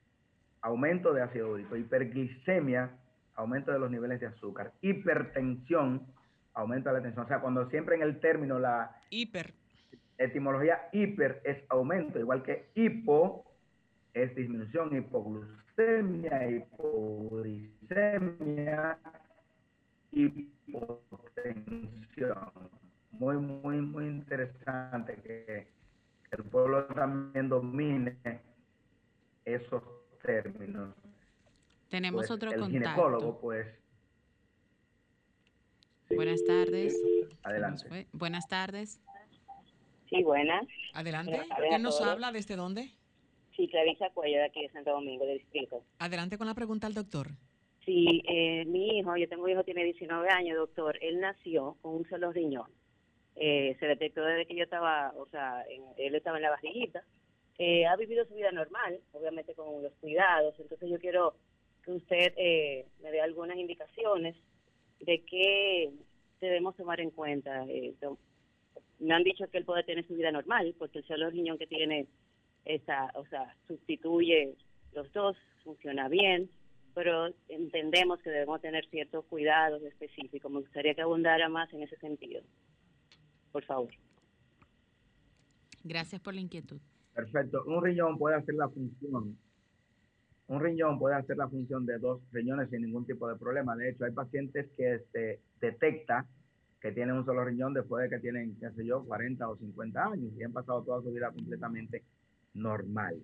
[0.62, 1.76] aumento de ácido úrico.
[1.76, 2.98] Hiperglicemia,
[3.36, 4.72] aumento de los niveles de azúcar.
[4.82, 6.08] Hipertensión,
[6.54, 7.26] aumento de la tensión.
[7.26, 8.96] O sea, cuando siempre en el término la...
[9.10, 9.54] Hiper.
[10.18, 13.47] Etimología hiper es aumento, igual que hipo
[14.24, 18.98] es disminución, hipoglucemia, hipoglicemia,
[20.12, 21.90] hipotensión.
[23.12, 25.68] Muy, muy, muy interesante que
[26.32, 28.18] el pueblo también domine
[29.46, 29.84] esos
[30.24, 30.96] términos.
[31.90, 32.90] Tenemos pues, otro el contacto.
[32.90, 33.68] ginecólogo, pues.
[36.10, 37.00] Buenas tardes.
[37.44, 38.08] Adelante.
[38.12, 39.00] Buenas tardes.
[40.10, 40.66] Sí, buenas.
[40.94, 41.42] Adelante.
[41.70, 42.32] ¿Quién nos habla?
[42.32, 42.97] ¿Desde dónde?
[43.58, 45.84] Sí, Clarisa Cuello, de aquí de Santo Domingo, del distrito.
[45.98, 47.30] Adelante con la pregunta al doctor.
[47.84, 50.96] Sí, eh, mi hijo, yo tengo un hijo, tiene 19 años, doctor.
[51.02, 52.70] Él nació con un solo riñón.
[53.36, 55.66] Eh, se detectó desde que yo estaba, o sea,
[55.98, 57.04] él estaba en la barriguita.
[57.58, 60.54] Eh, ha vivido su vida normal, obviamente con los cuidados.
[60.60, 61.34] Entonces yo quiero
[61.84, 62.36] que usted
[63.02, 64.36] me dé algunas indicaciones
[65.00, 65.90] de qué
[66.42, 67.66] debemos tomar en cuenta.
[69.00, 71.66] me han dicho que él puede tener su vida normal, porque el solo riñón que
[71.66, 72.06] tiene
[72.68, 74.56] esa, o sea, sustituye
[74.94, 76.50] los dos, funciona bien,
[76.94, 80.52] pero entendemos que debemos tener ciertos cuidados específicos.
[80.52, 82.42] Me gustaría que abundara más en ese sentido.
[83.52, 83.94] Por favor.
[85.84, 86.80] Gracias por la inquietud.
[87.14, 87.64] Perfecto.
[87.66, 89.38] Un riñón puede hacer la función.
[90.48, 93.76] Un riñón puede hacer la función de dos riñones sin ningún tipo de problema.
[93.76, 96.26] De hecho, hay pacientes que se detecta
[96.82, 100.04] que tienen un solo riñón después de que tienen, qué sé yo, 40 o 50
[100.04, 102.04] años y han pasado toda su vida completamente
[102.58, 103.16] normal.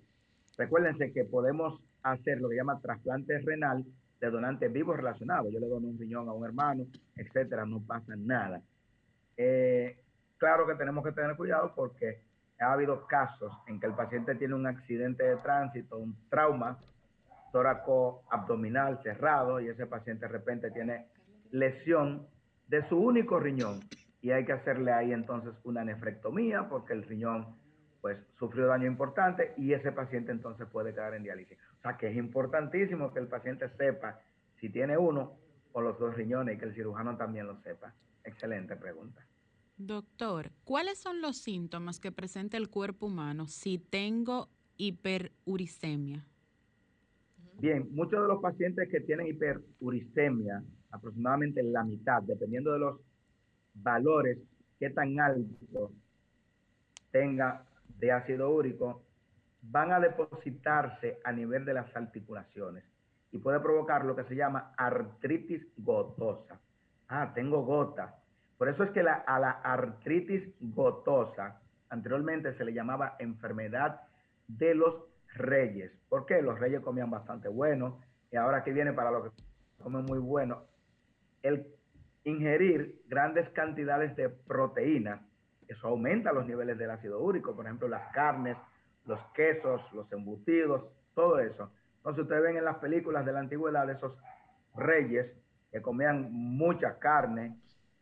[0.56, 3.84] Recuérdense que podemos hacer lo que llama trasplante renal
[4.20, 5.52] de donantes vivos relacionados.
[5.52, 8.62] Yo le doy un riñón a un hermano, etcétera, no pasa nada.
[9.36, 9.98] Eh,
[10.38, 12.22] claro que tenemos que tener cuidado porque
[12.60, 16.78] ha habido casos en que el paciente tiene un accidente de tránsito, un trauma
[17.52, 21.06] tóraco abdominal cerrado y ese paciente de repente tiene
[21.50, 22.26] lesión
[22.68, 23.80] de su único riñón
[24.20, 27.56] y hay que hacerle ahí entonces una nefrectomía porque el riñón
[28.04, 31.56] pues sufrió daño importante y ese paciente entonces puede quedar en diálisis.
[31.78, 34.20] O sea que es importantísimo que el paciente sepa
[34.60, 35.38] si tiene uno
[35.72, 37.94] o los dos riñones y que el cirujano también lo sepa.
[38.22, 39.26] Excelente pregunta.
[39.78, 46.26] Doctor, ¿cuáles son los síntomas que presenta el cuerpo humano si tengo hiperuricemia?
[47.58, 53.00] Bien, muchos de los pacientes que tienen hiperuricemia, aproximadamente la mitad, dependiendo de los
[53.72, 54.36] valores
[54.78, 55.90] que tan altos
[57.10, 57.64] tenga
[58.04, 59.02] de ácido úrico,
[59.62, 62.84] van a depositarse a nivel de las articulaciones
[63.32, 66.60] y puede provocar lo que se llama artritis gotosa.
[67.08, 68.14] Ah, tengo gota.
[68.58, 74.02] Por eso es que a la artritis gotosa anteriormente se le llamaba enfermedad
[74.48, 74.94] de los
[75.34, 75.90] reyes.
[76.10, 76.42] ¿Por qué?
[76.42, 79.30] Los reyes comían bastante bueno y ahora que viene para lo que
[79.82, 80.64] comen muy bueno,
[81.42, 81.66] el
[82.24, 85.22] ingerir grandes cantidades de proteína,
[85.68, 88.56] eso aumenta los niveles del ácido úrico, por ejemplo, las carnes,
[89.06, 91.70] los quesos, los embutidos, todo eso.
[91.98, 94.12] Entonces ustedes ven en las películas de la antigüedad esos
[94.74, 95.30] reyes
[95.70, 97.56] que comían mucha carne,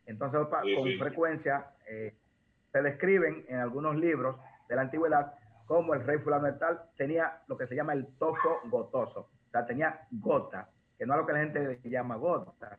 [0.05, 0.41] entonces
[0.75, 2.13] con frecuencia eh,
[2.71, 4.35] se describen en algunos libros
[4.67, 5.33] de la antigüedad
[5.65, 9.51] como el rey fulano de tal tenía lo que se llama el toso gotoso, o
[9.51, 12.77] sea, tenía gota, que no es lo que la gente llama gota,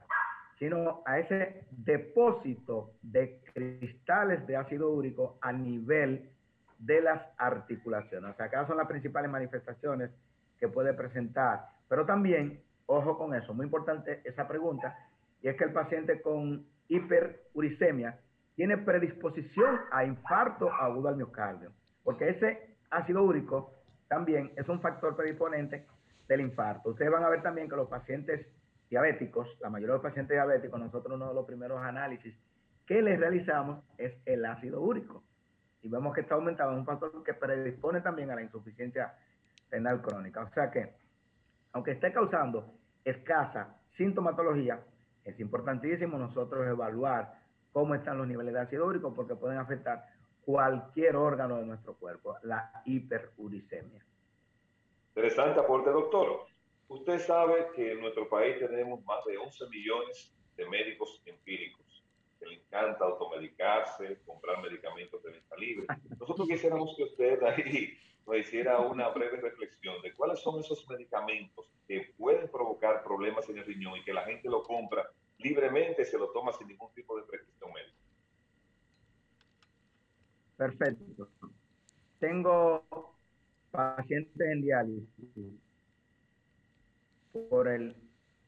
[0.58, 6.30] sino a ese depósito de cristales de ácido úrico a nivel
[6.78, 8.30] de las articulaciones.
[8.30, 10.10] O sea, acá son las principales manifestaciones
[10.58, 11.68] que puede presentar.
[11.88, 14.96] Pero también, ojo con eso, muy importante esa pregunta,
[15.42, 18.18] y es que el paciente con hiperuricemia
[18.54, 23.72] tiene predisposición a infarto agudo al miocardio, porque ese ácido úrico
[24.08, 25.86] también es un factor predisponente
[26.28, 26.90] del infarto.
[26.90, 28.46] Ustedes van a ver también que los pacientes
[28.94, 32.32] diabéticos, la mayoría de los pacientes diabéticos, nosotros uno de los primeros análisis
[32.86, 35.24] que les realizamos es el ácido úrico.
[35.82, 39.12] Y vemos que está aumentado, es un factor que predispone también a la insuficiencia
[39.68, 40.44] renal crónica.
[40.44, 40.92] O sea que,
[41.72, 42.72] aunque esté causando
[43.04, 44.78] escasa sintomatología,
[45.24, 47.34] es importantísimo nosotros evaluar
[47.72, 50.04] cómo están los niveles de ácido úrico porque pueden afectar
[50.44, 54.04] cualquier órgano de nuestro cuerpo, la hiperuricemia.
[55.16, 56.46] Interesante aporte, doctor.
[56.94, 62.04] Usted sabe que en nuestro país tenemos más de 11 millones de médicos empíricos
[62.38, 65.86] que le encanta automedicarse, comprar medicamentos de venta libre.
[66.20, 71.68] Nosotros quisiéramos que usted ahí nos hiciera una breve reflexión de cuáles son esos medicamentos
[71.88, 75.04] que pueden provocar problemas en el riñón y que la gente lo compra
[75.38, 77.98] libremente, se lo toma sin ningún tipo de prescripción médica.
[80.56, 81.28] Perfecto.
[82.20, 82.84] Tengo
[83.72, 85.63] pacientes en diálisis
[87.34, 87.96] por el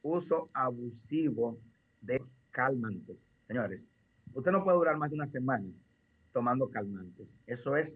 [0.03, 1.59] uso abusivo
[2.01, 2.23] de
[2.53, 3.17] calmantes.
[3.49, 3.83] Señores,
[4.33, 5.67] usted no puede durar más de una semana
[6.33, 7.27] tomando calmantes.
[7.47, 7.93] Eso es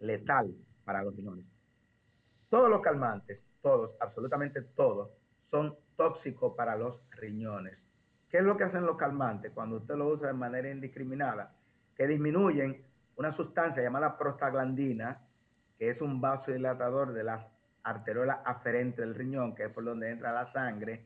[0.00, 0.52] letal
[0.84, 1.46] para los riñones.
[2.50, 5.10] Todos los calmantes, todos, absolutamente todos,
[5.50, 7.78] son tóxicos para los riñones.
[8.30, 11.54] ¿Qué es lo que hacen los calmantes cuando usted lo usa de manera indiscriminada?
[11.96, 12.82] Que disminuyen
[13.16, 15.20] una sustancia llamada prostaglandina,
[15.78, 17.53] que es un vasodilatador de las
[17.84, 21.04] arteriola aferente del riñón, que es por donde entra la sangre,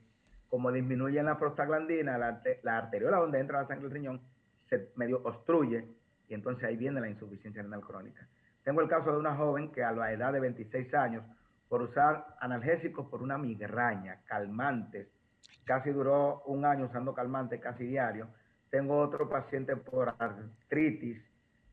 [0.48, 4.20] como disminuye la prostaglandina, la, la arteriola donde entra la sangre del riñón
[4.68, 5.86] se medio obstruye
[6.28, 8.26] y entonces ahí viene la insuficiencia renal crónica.
[8.62, 11.24] Tengo el caso de una joven que a la edad de 26 años,
[11.68, 15.08] por usar analgésicos por una migraña, calmantes,
[15.64, 18.28] casi duró un año usando calmantes casi diario.
[18.70, 21.22] Tengo otro paciente por artritis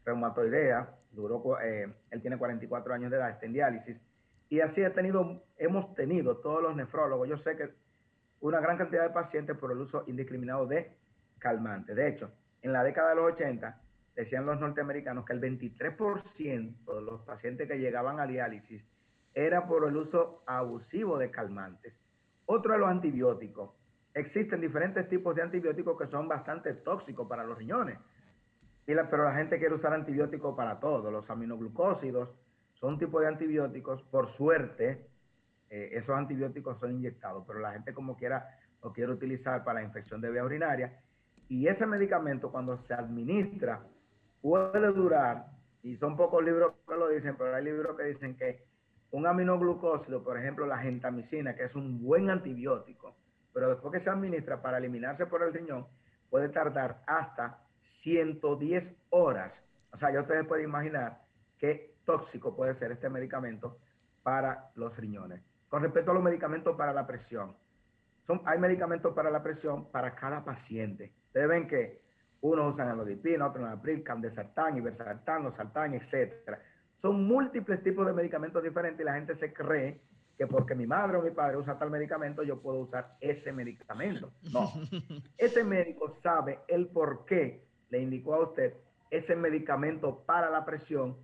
[0.06, 3.98] reumatoidea, duró, eh, él tiene 44 años de edad, está en diálisis,
[4.50, 7.70] y así tenido, hemos tenido todos los nefrólogos, yo sé que
[8.42, 10.92] una gran cantidad de pacientes por el uso indiscriminado de
[11.40, 11.96] calmantes.
[11.96, 12.32] De hecho,
[12.62, 13.82] en la década de los 80,
[14.16, 18.84] decían los norteamericanos que el 23% de los pacientes que llegaban a diálisis
[19.34, 21.94] era por el uso abusivo de calmantes.
[22.46, 23.72] Otro de los antibióticos.
[24.14, 28.00] Existen diferentes tipos de antibióticos que son bastante tóxicos para los riñones.
[28.86, 31.12] pero la gente quiere usar antibióticos para todo.
[31.12, 32.30] Los aminoglucósidos,
[32.86, 35.08] son un tipo de antibióticos, por suerte,
[35.72, 38.48] eh, esos antibióticos son inyectados, pero la gente como quiera
[38.84, 41.02] lo quiere utilizar para la infección de vía urinaria.
[41.50, 43.82] Y ese medicamento cuando se administra
[44.40, 45.48] puede durar,
[45.82, 48.64] y son pocos libros que lo dicen, pero hay libros que dicen que
[49.10, 53.16] un aminoglucósido, por ejemplo la gentamicina, que es un buen antibiótico,
[53.52, 55.88] pero después que se administra para eliminarse por el riñón,
[56.30, 57.64] puede tardar hasta
[58.04, 59.52] 110 horas.
[59.92, 61.22] O sea, ya ustedes pueden imaginar
[61.58, 63.78] que tóxico puede ser este medicamento
[64.24, 65.42] para los riñones.
[65.70, 67.56] Con respecto a los medicamentos para la presión,
[68.26, 71.12] son, hay medicamentos para la presión para cada paciente.
[71.28, 72.02] Ustedes ven que
[72.42, 76.60] unos usan anodipina, otros anapril, candesartán, iversartán, losartán, etcétera.
[77.02, 80.00] Son múltiples tipos de medicamentos diferentes y la gente se cree
[80.38, 84.32] que porque mi madre o mi padre usa tal medicamento, yo puedo usar ese medicamento.
[84.52, 84.72] No.
[85.38, 88.74] Ese médico sabe el por qué le indicó a usted
[89.12, 91.16] ese medicamento para la presión.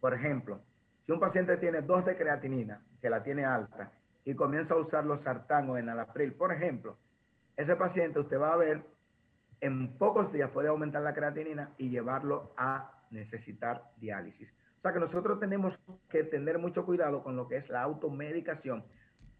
[0.00, 0.60] Por ejemplo,
[1.06, 3.92] si un paciente tiene dos de creatinina, que la tiene alta,
[4.24, 6.96] y comienza a usar los sartán o enalapril, por ejemplo,
[7.56, 8.82] ese paciente usted va a ver
[9.60, 14.48] en pocos días puede aumentar la creatinina y llevarlo a necesitar diálisis.
[14.78, 15.78] O sea que nosotros tenemos
[16.08, 18.84] que tener mucho cuidado con lo que es la automedicación,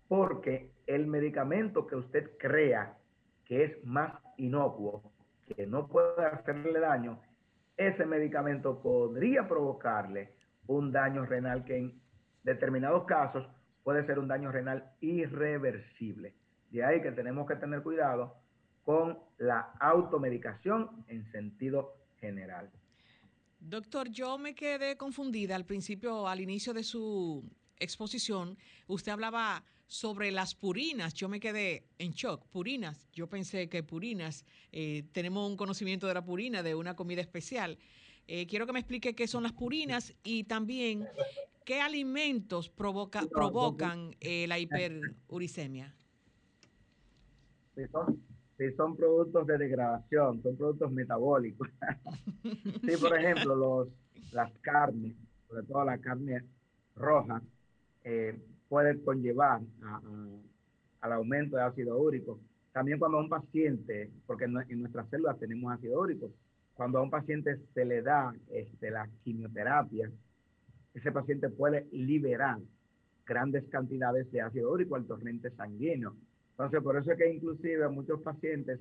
[0.09, 2.99] porque el medicamento que usted crea
[3.47, 5.03] que es más inocuo,
[5.47, 7.21] que no puede hacerle daño,
[7.77, 10.35] ese medicamento podría provocarle
[10.71, 12.01] un daño renal que en
[12.45, 13.45] determinados casos
[13.83, 16.33] puede ser un daño renal irreversible.
[16.71, 18.37] De ahí que tenemos que tener cuidado
[18.85, 22.71] con la automedicación en sentido general.
[23.59, 27.45] Doctor, yo me quedé confundida al principio, al inicio de su
[27.77, 28.57] exposición.
[28.87, 31.15] Usted hablaba sobre las purinas.
[31.15, 32.47] Yo me quedé en shock.
[32.47, 33.09] Purinas.
[33.13, 37.77] Yo pensé que purinas, eh, tenemos un conocimiento de la purina, de una comida especial.
[38.27, 41.07] Eh, quiero que me explique qué son las purinas y también
[41.65, 45.95] qué alimentos provoca, provocan eh, la hiperuricemia.
[47.75, 47.83] Sí,
[48.77, 51.69] son, productos de degradación, son productos metabólicos.
[52.43, 53.89] sí, por ejemplo, los,
[54.33, 55.15] las carnes,
[55.49, 56.45] sobre todo la carne
[56.95, 57.43] roja,
[58.05, 59.61] eh, puede conllevar
[61.01, 62.39] al aumento de ácido úrico.
[62.73, 66.31] También cuando un paciente, porque en, nuestras células tenemos ácido úrico,
[66.75, 70.11] cuando a un paciente se le da este, la quimioterapia,
[70.95, 72.59] ese paciente puede liberar
[73.27, 76.17] grandes cantidades de ácido úrico al torrente sanguíneo.
[76.53, 78.81] Entonces, por eso es que inclusive a muchos pacientes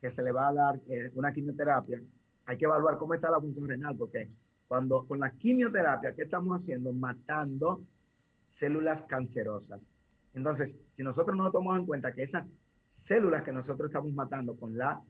[0.00, 2.00] que se le va a dar eh, una quimioterapia,
[2.46, 4.28] hay que evaluar cómo está la función renal, porque
[4.68, 6.92] cuando con la quimioterapia, ¿qué estamos haciendo?
[6.92, 7.82] Matando
[8.60, 9.80] células cancerosas.
[10.34, 12.46] Entonces, si nosotros no tomamos en cuenta que esas
[13.06, 15.00] células que nosotros estamos matando con la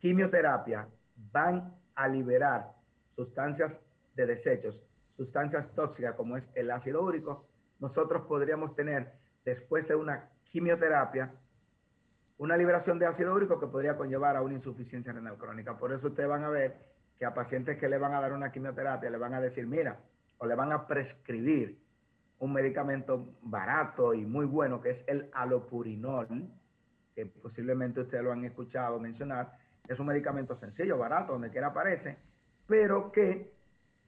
[0.00, 0.86] quimioterapia
[1.32, 2.72] van a liberar
[3.16, 3.72] sustancias
[4.14, 4.74] de desechos,
[5.16, 7.46] sustancias tóxicas como es el ácido úrico,
[7.78, 9.12] nosotros podríamos tener
[9.44, 11.32] después de una quimioterapia
[12.40, 15.76] una liberación de ácido úrico que podría conllevar a una insuficiencia renal crónica.
[15.76, 16.74] Por eso ustedes van a ver
[17.18, 19.98] que a pacientes que le van a dar una quimioterapia le van a decir, mira,
[20.38, 21.78] o le van a prescribir
[22.38, 26.48] un medicamento barato y muy bueno que es el alopurinol,
[27.14, 29.52] que posiblemente ustedes lo han escuchado mencionar.
[29.88, 32.16] Es un medicamento sencillo, barato, donde quiera aparece,
[32.66, 33.52] pero que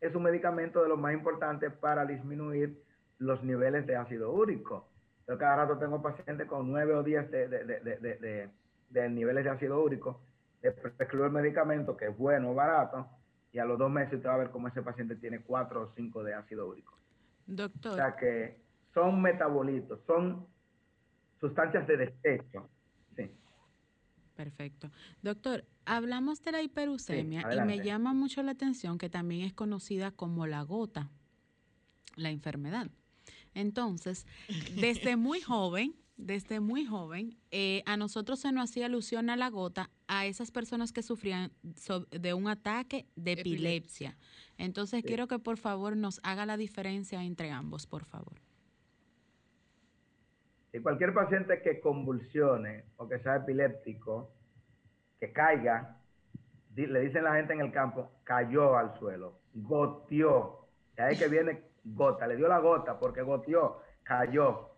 [0.01, 2.83] es un medicamento de los más importantes para disminuir
[3.18, 4.89] los niveles de ácido úrico.
[5.29, 8.51] Yo cada rato tengo pacientes con 9 o 10 de, de,
[8.91, 10.20] de, niveles de ácido úrico.
[10.61, 13.07] Le prescribo el medicamento que es bueno, barato,
[13.53, 15.93] y a los dos meses usted va a ver cómo ese paciente tiene 4 o
[15.95, 16.99] 5 de ácido úrico.
[17.47, 17.93] Doctor.
[17.93, 18.57] O sea que
[18.95, 20.47] son metabolitos, son
[21.41, 22.68] sustancias de desecho.
[23.14, 23.31] Sí.
[24.35, 24.91] Perfecto.
[25.22, 30.11] Doctor, hablamos de la hiperucemia y me llama mucho la atención que también es conocida
[30.11, 31.11] como la gota,
[32.16, 32.91] la enfermedad.
[33.55, 34.26] Entonces,
[34.74, 39.51] desde muy joven, desde muy joven, eh, a nosotros se nos hacía alusión a la
[39.51, 41.53] gota a esas personas que sufrían
[42.11, 44.16] de un ataque de epilepsia.
[44.57, 48.41] Entonces, quiero que por favor nos haga la diferencia entre ambos, por favor.
[50.73, 54.33] Y cualquier paciente que convulsione o que sea epiléptico,
[55.20, 55.99] que caiga,
[56.75, 60.66] le dicen la gente en el campo, cayó al suelo, goteó.
[60.97, 64.70] De ahí que viene gota, le dio la gota porque goteó, cayó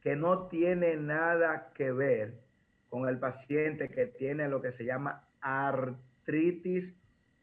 [0.00, 2.40] que no tiene nada que ver
[2.88, 6.92] con el paciente que tiene lo que se llama artritis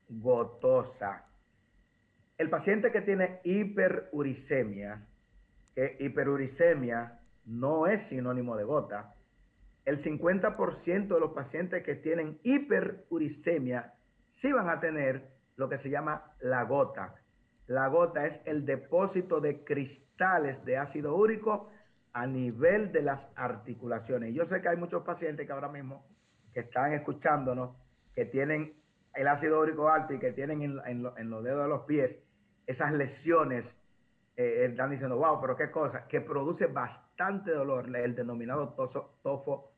[0.09, 1.25] gotosa.
[2.37, 5.05] El paciente que tiene hiperuricemia,
[5.75, 7.18] que hiperuricemia
[7.49, 9.13] no es sinónimo de gota,
[9.85, 13.93] el 50% de los pacientes que tienen hiperuricemia
[14.41, 17.15] sí van a tener lo que se llama la gota.
[17.67, 21.69] La gota es el depósito de cristales de ácido úrico
[22.13, 24.33] a nivel de las articulaciones.
[24.33, 26.05] Yo sé que hay muchos pacientes que ahora mismo
[26.53, 27.75] que están escuchándonos,
[28.15, 28.73] que tienen
[29.15, 32.15] el ácido úrico alto y que tienen en, los dedos de los pies
[32.67, 33.65] esas lesiones,
[34.39, 38.73] eh, están diciendo, wow, pero qué cosa, que produce bastante dolor, el denominado
[39.21, 39.73] tofo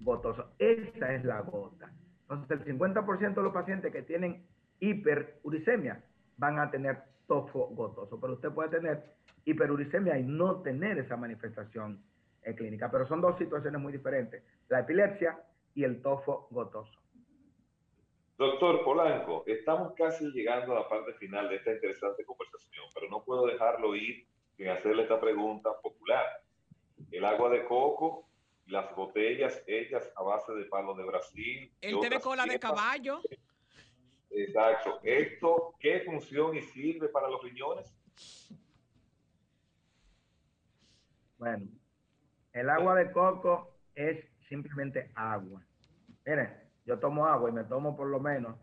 [0.00, 0.52] gotoso.
[0.58, 1.90] Esa es la gota.
[2.22, 4.46] Entonces, el 50% de los pacientes que tienen
[4.80, 6.02] hiperuricemia
[6.38, 9.04] van a tener tofo gotoso, pero usted puede tener
[9.44, 12.00] hiperuricemia y no tener esa manifestación
[12.44, 12.90] en clínica.
[12.90, 15.38] Pero son dos situaciones muy diferentes, la epilepsia
[15.74, 16.97] y el tofo gotoso.
[18.38, 23.24] Doctor Polanco, estamos casi llegando a la parte final de esta interesante conversación, pero no
[23.24, 26.24] puedo dejarlo ir sin hacerle esta pregunta popular.
[27.10, 28.28] El agua de coco,
[28.66, 31.72] las botellas hechas a base de palo de Brasil.
[31.80, 33.20] El té de cola de caballo.
[34.30, 35.00] Exacto.
[35.02, 37.92] ¿Esto qué función y sirve para los riñones?
[41.38, 41.66] Bueno,
[42.52, 45.60] el agua de coco es simplemente agua.
[46.24, 48.56] Miren, yo tomo agua y me tomo por lo menos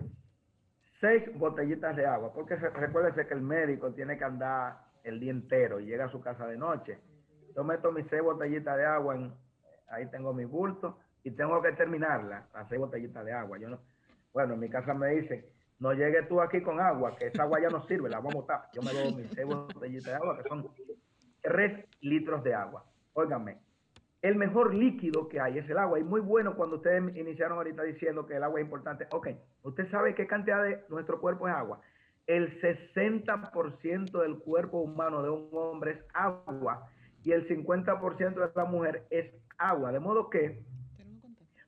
[1.00, 5.80] seis botellitas de agua, porque recuérdese que el médico tiene que andar el día entero
[5.80, 7.00] y llega a su casa de noche.
[7.56, 9.32] Yo meto mis seis botellitas de agua, en,
[9.90, 13.60] ahí tengo mi bulto y tengo que terminarla, las seis botellitas de agua.
[13.60, 13.80] Yo no,
[14.34, 15.46] bueno, en mi casa me dicen,
[15.78, 18.38] no llegues tú aquí con agua, que esa agua ya no sirve, la vamos a
[18.40, 18.70] botar.
[18.74, 20.68] Yo me doy mis seis botellitas de agua, que son
[21.44, 22.84] tres litros de agua.
[23.14, 23.60] Óigame,
[24.26, 26.00] el mejor líquido que hay es el agua.
[26.00, 29.06] Y muy bueno cuando ustedes iniciaron ahorita diciendo que el agua es importante.
[29.12, 29.28] Ok,
[29.62, 31.80] usted sabe qué cantidad de nuestro cuerpo es agua.
[32.26, 36.90] El 60% del cuerpo humano de un hombre es agua
[37.24, 39.92] y el 50% de la mujer es agua.
[39.92, 40.64] De modo que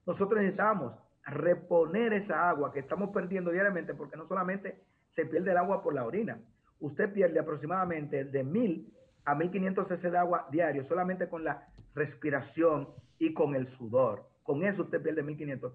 [0.08, 0.94] nosotros necesitamos
[1.28, 4.82] reponer esa agua que estamos perdiendo diariamente porque no solamente
[5.16, 6.40] se pierde el agua por la orina,
[6.80, 8.97] usted pierde aproximadamente de mil
[9.28, 12.88] a 1500 cc de agua diario solamente con la respiración
[13.20, 14.24] y con el sudor.
[14.44, 15.74] Con eso usted pierde 1500.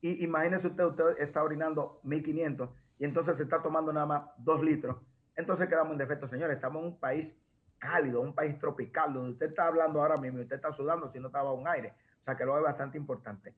[0.00, 4.62] Y imagínese usted, usted está orinando 1500 y entonces se está tomando nada más 2
[4.64, 4.96] litros.
[5.36, 6.56] Entonces quedamos en defecto, señores.
[6.56, 7.30] Estamos en un país
[7.78, 11.20] cálido, un país tropical, donde usted está hablando ahora mismo y usted está sudando si
[11.20, 11.92] no estaba un aire.
[12.22, 13.52] O sea que lo es bastante importante.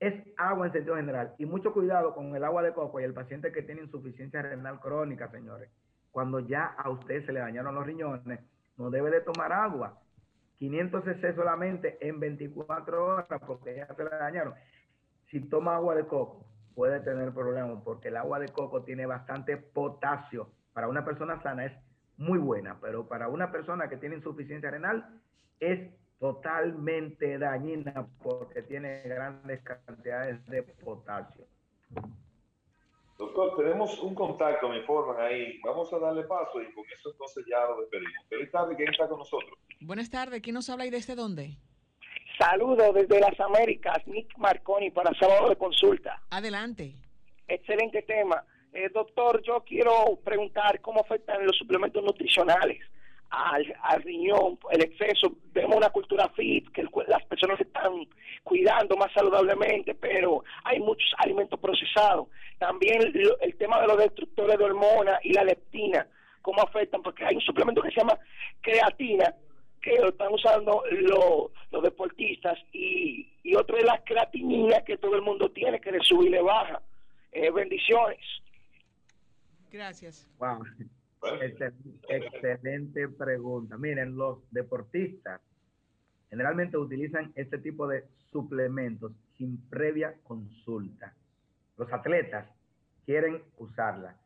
[0.00, 1.34] Es agua en sentido general.
[1.38, 4.80] Y mucho cuidado con el agua de coco y el paciente que tiene insuficiencia renal
[4.80, 5.70] crónica, señores.
[6.10, 8.40] Cuando ya a usted se le dañaron los riñones,
[8.76, 9.98] no debe de tomar agua.
[10.58, 14.54] 500 cc solamente en 24 horas porque ya se la dañaron.
[15.30, 19.56] Si toma agua de coco, puede tener problemas porque el agua de coco tiene bastante
[19.56, 20.50] potasio.
[20.72, 21.72] Para una persona sana es
[22.16, 25.20] muy buena, pero para una persona que tiene insuficiencia renal
[25.58, 31.44] es totalmente dañina porque tiene grandes cantidades de potasio.
[33.18, 35.58] Doctor, tenemos un contacto, me informan ahí.
[35.64, 38.26] Vamos a darle paso y con eso entonces ya lo despedimos.
[38.28, 39.58] Feliz tarde, ¿quién está con nosotros?
[39.80, 41.56] Buenas tardes, ¿quién nos habla y desde dónde?
[42.38, 46.22] Saludos desde las Américas, Nick Marconi para sábado de consulta.
[46.30, 46.96] Adelante.
[47.46, 48.44] Excelente tema.
[48.72, 52.80] Eh, doctor, yo quiero preguntar cómo afectan los suplementos nutricionales
[53.32, 55.32] al, riñón, el exceso.
[55.52, 58.06] Vemos una cultura fit, que las personas se están
[58.44, 62.28] cuidando más saludablemente, pero hay muchos alimentos procesados.
[62.58, 63.00] También
[63.40, 66.06] el tema de los destructores de hormonas y la leptina,
[66.42, 68.18] cómo afectan, porque hay un suplemento que se llama
[68.60, 69.34] creatina,
[69.80, 75.50] que lo están usando los deportistas, y, otro es la creatinina que todo el mundo
[75.50, 76.80] tiene, que le sube y le baja.
[77.32, 78.20] Eh, bendiciones.
[79.70, 80.28] Gracias.
[82.08, 83.76] Excelente, pregunta.
[83.78, 85.40] Miren, los deportistas
[86.30, 91.14] generalmente utilizan este tipo de suplementos sin previa consulta.
[91.76, 92.46] Los atletas
[93.04, 94.16] quieren usarla.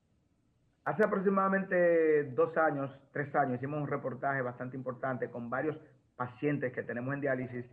[0.84, 5.76] Hace aproximadamente dos años, tres años, hicimos un reportaje bastante importante con varios
[6.14, 7.66] pacientes que tenemos en diálisis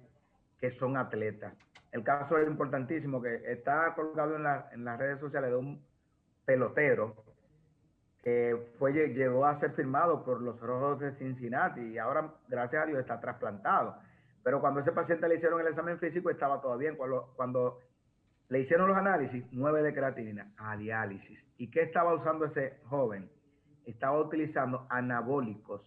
[0.60, 1.54] que son atletas.
[1.92, 5.86] El caso es importantísimo que está colgado en las redes sociales de un
[6.44, 7.33] pelotero
[8.24, 12.86] que fue, llegó a ser firmado por los Rojos de Cincinnati y ahora, gracias a
[12.86, 13.98] Dios, está trasplantado.
[14.44, 16.96] Pero cuando ese paciente le hicieron el examen físico estaba todo bien.
[16.96, 17.80] Cuando, cuando
[18.48, 21.38] le hicieron los análisis, 9 de creatinina, a diálisis.
[21.58, 23.30] ¿Y qué estaba usando ese joven?
[23.86, 25.82] Estaba utilizando anabólicos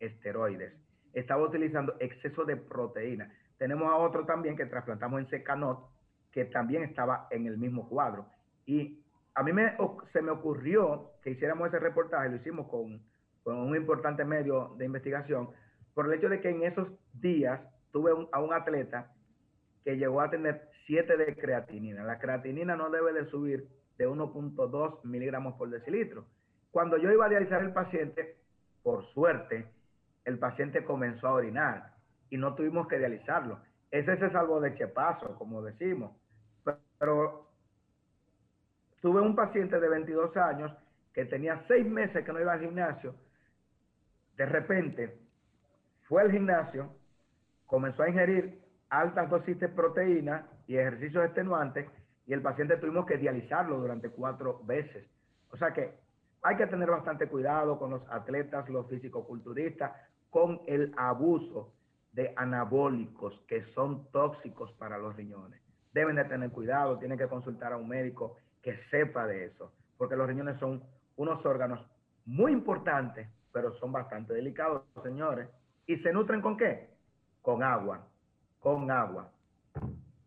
[0.00, 0.72] esteroides.
[1.12, 3.30] Estaba utilizando exceso de proteína.
[3.58, 5.86] Tenemos a otro también que trasplantamos en Secanot,
[6.32, 8.26] que también estaba en el mismo cuadro.
[8.64, 9.02] Y
[9.38, 9.76] a mí me,
[10.12, 13.00] se me ocurrió que hiciéramos ese reportaje, lo hicimos con,
[13.44, 15.50] un importante medio de investigación,
[15.94, 17.60] por el hecho de que en esos días
[17.92, 19.12] tuve a un atleta
[19.84, 22.02] que llegó a tener 7 de creatinina.
[22.02, 26.26] La creatinina no debe de subir de 1.2 miligramos por decilitro.
[26.72, 28.38] Cuando yo iba a dializar el paciente,
[28.82, 29.66] por suerte,
[30.24, 31.92] el paciente comenzó a orinar
[32.28, 33.60] y no tuvimos que dializarlo.
[33.92, 36.10] Ese se salvó de chepazo, como decimos.
[36.98, 37.47] Pero
[39.00, 40.72] tuve un paciente de 22 años
[41.12, 43.14] que tenía seis meses que no iba al gimnasio.
[44.36, 45.18] De repente
[46.06, 46.90] fue al gimnasio,
[47.66, 51.86] comenzó a ingerir altas dosis de proteína y ejercicios extenuantes
[52.26, 55.06] y el paciente tuvimos que dializarlo durante cuatro veces.
[55.50, 55.94] O sea que
[56.42, 59.92] hay que tener bastante cuidado con los atletas, los fisicoculturistas,
[60.30, 61.72] con el abuso
[62.12, 65.60] de anabólicos que son tóxicos para los riñones.
[65.92, 70.16] Deben de tener cuidado, tienen que consultar a un médico que sepa de eso, porque
[70.16, 70.82] los riñones son
[71.16, 71.84] unos órganos
[72.26, 75.48] muy importantes, pero son bastante delicados, señores.
[75.86, 76.90] ¿Y se nutren con qué?
[77.42, 78.06] Con agua,
[78.60, 79.32] con agua.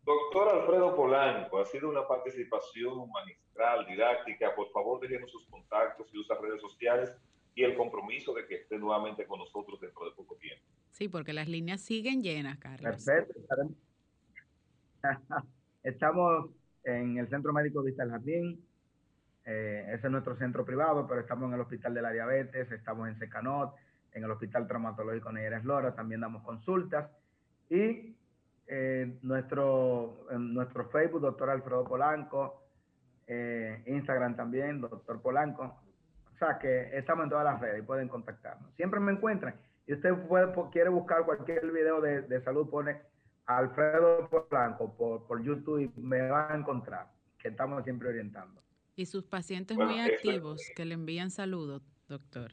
[0.04, 4.54] Doctor Alfredo Polanco, ha sido una participación magistral, didáctica.
[4.54, 7.14] Por favor, déjenos sus contactos y usa redes sociales
[7.54, 10.64] y el compromiso de que esté nuevamente con nosotros dentro de poco tiempo.
[10.90, 13.04] Sí, porque las líneas siguen llenas, Carlos.
[13.04, 13.40] Perfecto.
[15.82, 16.50] Estamos
[16.84, 18.64] en el Centro Médico Vista del Jardín.
[19.44, 23.08] Eh, ese es nuestro centro privado, pero estamos en el Hospital de la Diabetes, estamos
[23.08, 23.74] en Secanot,
[24.12, 27.10] en el Hospital Traumatológico Neyeres Lora, también damos consultas.
[27.68, 28.16] Y
[28.66, 32.62] eh, nuestro, en nuestro Facebook, doctor Alfredo Polanco,
[33.26, 35.80] eh, Instagram también, doctor Polanco.
[36.34, 38.72] O sea que estamos en todas las redes y pueden contactarnos.
[38.76, 39.54] Siempre me encuentran.
[39.86, 43.00] Y usted puede, quiere buscar cualquier video de, de salud, pone
[43.58, 48.62] Alfredo Polanco por, por YouTube y me va a encontrar, que estamos siempre orientando.
[48.94, 52.52] Y sus pacientes muy activos que le envían saludos, doctor.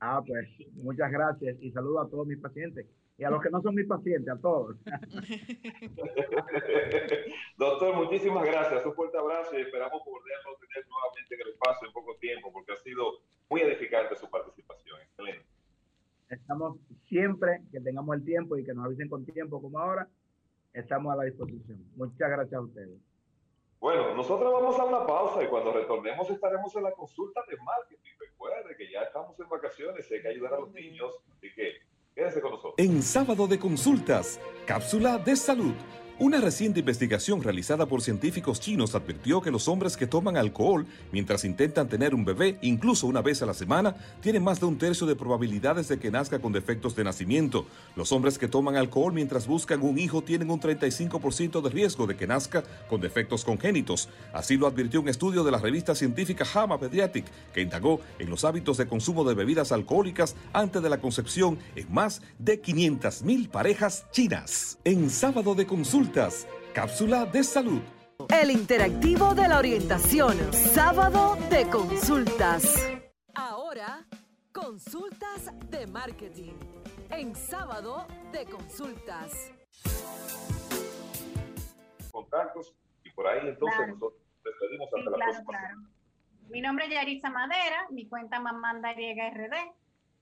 [0.00, 2.86] Ah, pues muchas gracias y saludo a todos mis pacientes
[3.18, 4.76] y a los que no son mis pacientes, a todos.
[7.58, 8.86] Doctor, muchísimas gracias.
[8.86, 12.70] Un fuerte abrazo y esperamos poderlo tener nuevamente en el espacio en poco tiempo porque
[12.72, 13.18] ha sido
[13.50, 15.00] muy edificante su participación.
[15.00, 15.57] Excelente.
[16.28, 20.08] Estamos siempre que tengamos el tiempo y que nos avisen con tiempo como ahora,
[20.72, 21.82] estamos a la disposición.
[21.96, 22.98] Muchas gracias a ustedes.
[23.80, 28.10] Bueno, nosotros vamos a una pausa y cuando retornemos estaremos en la consulta de marketing.
[28.18, 31.74] Recuerde que ya estamos en vacaciones y hay que ayudar a los niños, así que
[32.14, 32.74] quédense con nosotros.
[32.76, 35.74] En sábado de consultas, cápsula de salud.
[36.20, 41.44] Una reciente investigación realizada por científicos chinos advirtió que los hombres que toman alcohol mientras
[41.44, 45.06] intentan tener un bebé, incluso una vez a la semana, tienen más de un tercio
[45.06, 47.66] de probabilidades de que nazca con defectos de nacimiento.
[47.94, 52.16] Los hombres que toman alcohol mientras buscan un hijo tienen un 35% de riesgo de
[52.16, 54.08] que nazca con defectos congénitos.
[54.32, 58.44] Así lo advirtió un estudio de la revista científica JAMA Pediatric, que indagó en los
[58.44, 64.06] hábitos de consumo de bebidas alcohólicas antes de la concepción en más de 500.000 parejas
[64.10, 64.78] chinas.
[64.82, 66.07] En sábado de consulta,
[66.74, 67.82] Cápsula de salud.
[68.30, 70.36] El interactivo de la orientación.
[70.54, 72.64] Sábado de consultas.
[73.34, 74.06] Ahora,
[74.52, 76.54] consultas de marketing.
[77.10, 79.52] En sábado de consultas.
[82.10, 83.92] Contactos y por ahí entonces Claro.
[83.94, 85.58] nosotros despedimos hasta Sí, la claro, próxima.
[85.58, 85.78] claro.
[86.48, 89.54] Mi nombre es Yaritza Madera, mi cuenta Mamanda RD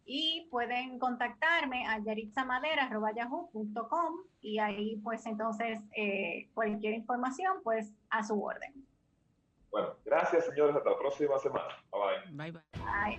[0.06, 8.40] y pueden contactarme a yaritzamadera.yahoo.com y ahí pues entonces eh, cualquier información pues a su
[8.42, 8.72] orden.
[9.70, 11.74] Bueno, gracias señores, hasta la próxima semana.
[11.90, 12.20] Bye bye.
[12.32, 12.62] Bye bye.
[12.80, 13.18] Bye.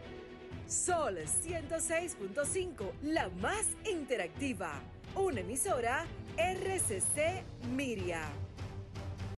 [0.66, 4.72] Sol 106.5, la más interactiva.
[5.16, 6.06] Una emisora
[6.38, 8.22] RCC Miria.